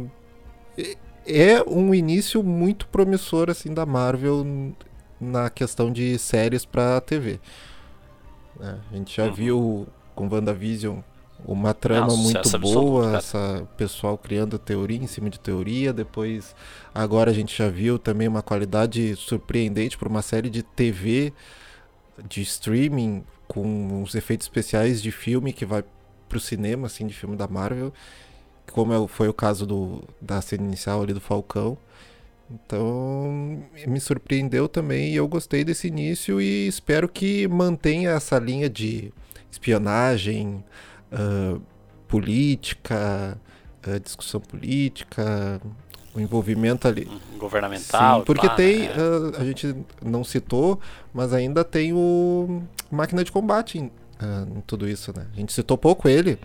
é 1.25 1.61
um 1.67 1.93
início 1.93 2.43
muito 2.43 2.87
promissor 2.87 3.49
assim 3.49 3.73
da 3.73 3.85
Marvel 3.85 4.45
na 5.19 5.49
questão 5.49 5.91
de 5.91 6.17
séries 6.19 6.65
para 6.65 6.99
TV. 7.01 7.39
É, 8.59 8.75
a 8.91 8.95
gente 8.97 9.15
já 9.15 9.25
uhum. 9.25 9.33
viu 9.33 9.87
com 10.13 10.27
WandaVision 10.27 10.99
uma 11.45 11.73
trama 11.73 12.07
Nossa, 12.07 12.17
muito 12.17 12.59
boa, 12.59 13.17
essa 13.17 13.67
pessoal 13.77 14.17
criando 14.17 14.59
teoria 14.59 14.97
em 14.97 15.07
cima 15.07 15.29
de 15.29 15.39
teoria. 15.39 15.91
Depois, 15.91 16.55
agora 16.93 17.31
a 17.31 17.33
gente 17.33 17.57
já 17.57 17.69
viu 17.69 17.97
também 17.97 18.27
uma 18.27 18.41
qualidade 18.41 19.15
surpreendente 19.15 19.97
para 19.97 20.09
uma 20.09 20.21
série 20.21 20.49
de 20.49 20.63
TV 20.63 21.33
de 22.27 22.41
streaming 22.41 23.23
com 23.47 24.01
os 24.01 24.15
efeitos 24.15 24.45
especiais 24.45 25.01
de 25.01 25.11
filme 25.11 25.51
que 25.51 25.65
vai 25.65 25.83
para 26.29 26.37
o 26.37 26.41
cinema, 26.41 26.87
assim, 26.87 27.05
de 27.05 27.13
filme 27.13 27.35
da 27.35 27.47
Marvel, 27.47 27.91
como 28.71 28.93
é 28.93 29.07
foi 29.07 29.27
o 29.27 29.33
caso 29.33 29.65
do, 29.65 30.01
da 30.21 30.41
cena 30.41 30.63
inicial 30.63 31.01
ali 31.01 31.13
do 31.13 31.19
Falcão. 31.19 31.77
Então, 32.49 33.63
me 33.87 33.99
surpreendeu 33.99 34.67
também 34.67 35.11
e 35.11 35.15
eu 35.15 35.27
gostei 35.27 35.63
desse 35.63 35.87
início 35.87 36.41
e 36.41 36.67
espero 36.67 37.07
que 37.07 37.47
mantenha 37.47 38.11
essa 38.11 38.37
linha 38.39 38.69
de 38.69 39.11
espionagem, 39.49 40.63
uh, 41.11 41.61
política, 42.07 43.37
uh, 43.87 43.99
discussão 43.99 44.39
política, 44.39 45.61
o 46.13 46.19
envolvimento 46.19 46.87
ali. 46.87 47.09
Governamental. 47.37 48.19
Sim, 48.19 48.25
porque 48.25 48.49
tem, 48.49 48.79
né? 48.79 48.93
uh, 48.95 49.41
a 49.41 49.45
gente 49.45 49.75
não 50.03 50.23
citou, 50.23 50.79
mas 51.13 51.33
ainda 51.33 51.63
tem 51.63 51.93
o 51.93 52.61
máquina 52.89 53.23
de 53.23 53.31
combate 53.31 53.79
em, 53.79 53.91
em, 54.55 54.61
tudo 54.67 54.87
isso, 54.87 55.13
né? 55.15 55.25
A 55.33 55.35
gente 55.35 55.53
citou 55.53 55.77
pouco 55.77 56.09
ele. 56.09 56.37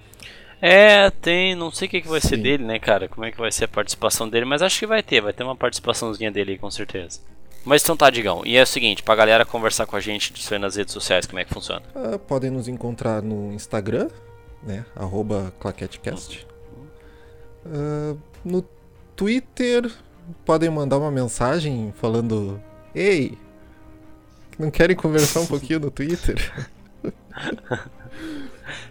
É, 0.61 1.11
tem, 1.11 1.55
não 1.55 1.71
sei 1.71 1.87
o 1.87 1.91
que, 1.91 2.01
que 2.01 2.09
vai 2.09 2.21
Sim. 2.21 2.29
ser 2.29 2.37
dele, 2.39 2.65
né, 2.65 2.79
cara? 2.79 3.09
Como 3.09 3.25
é 3.27 3.31
que 3.31 3.39
vai 3.39 3.53
ser 3.53 3.67
a 3.67 3.69
participação 3.69 4.29
dele, 4.29 4.47
mas 4.47 4.63
acho 4.63 4.79
que 4.79 4.87
vai 4.87 5.03
ter, 5.03 5.21
vai 5.21 5.33
ter 5.33 5.45
uma 5.45 5.57
participaçãozinha 5.57 6.31
dele 6.31 6.57
com 6.57 6.71
certeza. 6.71 7.21
Mas 7.67 7.83
então 7.83 7.97
tá, 7.97 8.09
Digão. 8.09 8.43
E 8.47 8.57
é 8.57 8.63
o 8.63 8.67
seguinte, 8.67 9.03
pra 9.03 9.17
galera 9.17 9.45
conversar 9.45 9.87
com 9.87 9.97
a 9.97 10.01
gente 10.01 10.33
nas 10.57 10.77
redes 10.77 10.95
sociais, 10.95 11.27
como 11.27 11.41
é 11.41 11.45
que 11.45 11.53
funciona? 11.53 11.83
Uh, 11.97 12.17
podem 12.17 12.49
nos 12.49 12.69
encontrar 12.69 13.21
no 13.21 13.53
Instagram, 13.53 14.09
né? 14.63 14.85
Arroba 14.95 15.53
claquetecast. 15.59 16.47
Uh, 17.65 18.19
no 18.45 18.63
Twitter, 19.15 19.91
podem 20.45 20.71
mandar 20.71 20.99
uma 20.99 21.11
mensagem 21.11 21.93
falando: 21.97 22.63
Ei, 22.95 23.37
não 24.59 24.71
querem 24.71 24.97
conversar 24.97 25.41
um 25.41 25.47
pouquinho 25.47 25.81
no 25.81 25.91
Twitter? 25.91 26.37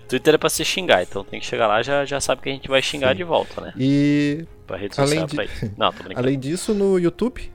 Twitter 0.08 0.36
é 0.36 0.38
pra 0.38 0.50
se 0.50 0.64
xingar, 0.64 1.04
então 1.04 1.24
tem 1.24 1.40
que 1.40 1.46
chegar 1.46 1.68
lá 1.68 1.82
já 1.82 2.06
já 2.06 2.22
sabe 2.22 2.42
que 2.42 2.50
a 2.50 2.52
gente 2.52 2.68
vai 2.68 2.82
xingar 2.82 3.10
Sim. 3.10 3.18
de 3.18 3.24
volta, 3.24 3.62
né? 3.62 3.74
E. 3.78 4.46
Pra 4.68 4.78
rede 4.78 4.96
social, 4.96 5.28
além 5.32 5.48
de... 5.48 5.72
Não. 5.78 5.94
Além 6.16 6.40
disso, 6.40 6.74
no 6.74 6.98
YouTube, 7.00 7.52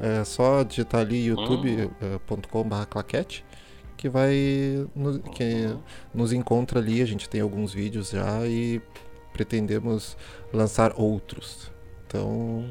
é 0.00 0.24
só 0.24 0.62
digitar 0.62 1.00
ali 1.02 1.26
youtube.com.br 1.26 2.74
hum. 2.76 3.42
Que 4.04 4.08
vai 4.10 4.86
no, 4.94 5.18
que 5.18 5.74
nos 6.12 6.30
encontra 6.30 6.78
ali. 6.78 7.00
A 7.00 7.06
gente 7.06 7.26
tem 7.26 7.40
alguns 7.40 7.72
vídeos 7.72 8.10
já 8.10 8.46
e 8.46 8.82
pretendemos 9.32 10.14
lançar 10.52 10.92
outros. 10.94 11.72
Então. 12.06 12.68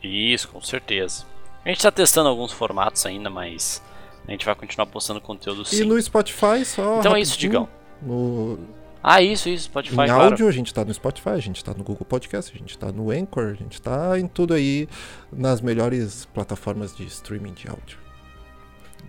Isso, 0.00 0.46
com 0.46 0.60
certeza. 0.60 1.26
A 1.64 1.68
gente 1.68 1.78
está 1.78 1.90
testando 1.90 2.28
alguns 2.28 2.52
formatos 2.52 3.04
ainda, 3.04 3.28
mas 3.28 3.82
a 4.28 4.30
gente 4.30 4.46
vai 4.46 4.54
continuar 4.54 4.86
postando 4.86 5.20
conteúdo 5.20 5.64
sim. 5.64 5.82
E 5.82 5.84
no 5.84 6.00
Spotify 6.00 6.64
só. 6.64 7.00
Então 7.00 7.16
é 7.16 7.20
isso, 7.20 7.36
Digão. 7.36 7.68
No... 8.00 8.56
Ah, 9.02 9.20
isso, 9.20 9.48
isso, 9.48 9.64
Spotify. 9.64 9.94
Em 9.94 10.06
claro. 10.06 10.22
áudio, 10.22 10.46
a 10.46 10.52
gente 10.52 10.72
tá 10.72 10.84
no 10.84 10.94
Spotify, 10.94 11.30
a 11.30 11.38
gente 11.38 11.64
tá 11.64 11.74
no 11.74 11.82
Google 11.82 12.06
Podcast, 12.06 12.52
a 12.54 12.58
gente 12.58 12.78
tá 12.78 12.92
no 12.92 13.10
Anchor, 13.10 13.46
a 13.46 13.54
gente 13.54 13.82
tá 13.82 14.16
em 14.20 14.28
tudo 14.28 14.54
aí 14.54 14.88
nas 15.32 15.60
melhores 15.60 16.26
plataformas 16.26 16.94
de 16.94 17.04
streaming 17.06 17.54
de 17.54 17.68
áudio. 17.68 17.99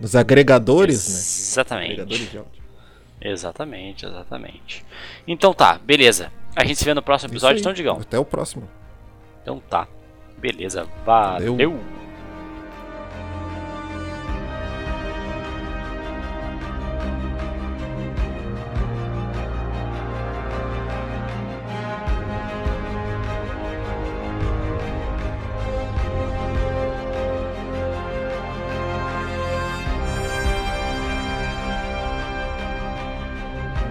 Nos 0.00 0.16
agregadores, 0.16 0.98
exatamente. 1.08 1.88
né? 1.88 1.92
Exatamente. 1.92 1.92
Agregadores 1.92 2.30
de 2.30 2.38
áudio. 2.38 2.62
Exatamente, 3.20 4.06
exatamente. 4.06 4.84
Então 5.26 5.54
tá, 5.54 5.78
beleza. 5.78 6.32
A 6.56 6.64
gente 6.64 6.78
se 6.78 6.84
vê 6.84 6.92
no 6.92 7.02
próximo 7.02 7.32
episódio, 7.32 7.60
então, 7.60 7.72
Digão. 7.72 7.98
Até 8.00 8.18
o 8.18 8.24
próximo. 8.24 8.68
Então 9.42 9.60
tá. 9.70 9.86
Beleza, 10.38 10.86
valeu. 11.04 11.52
valeu. 11.52 12.01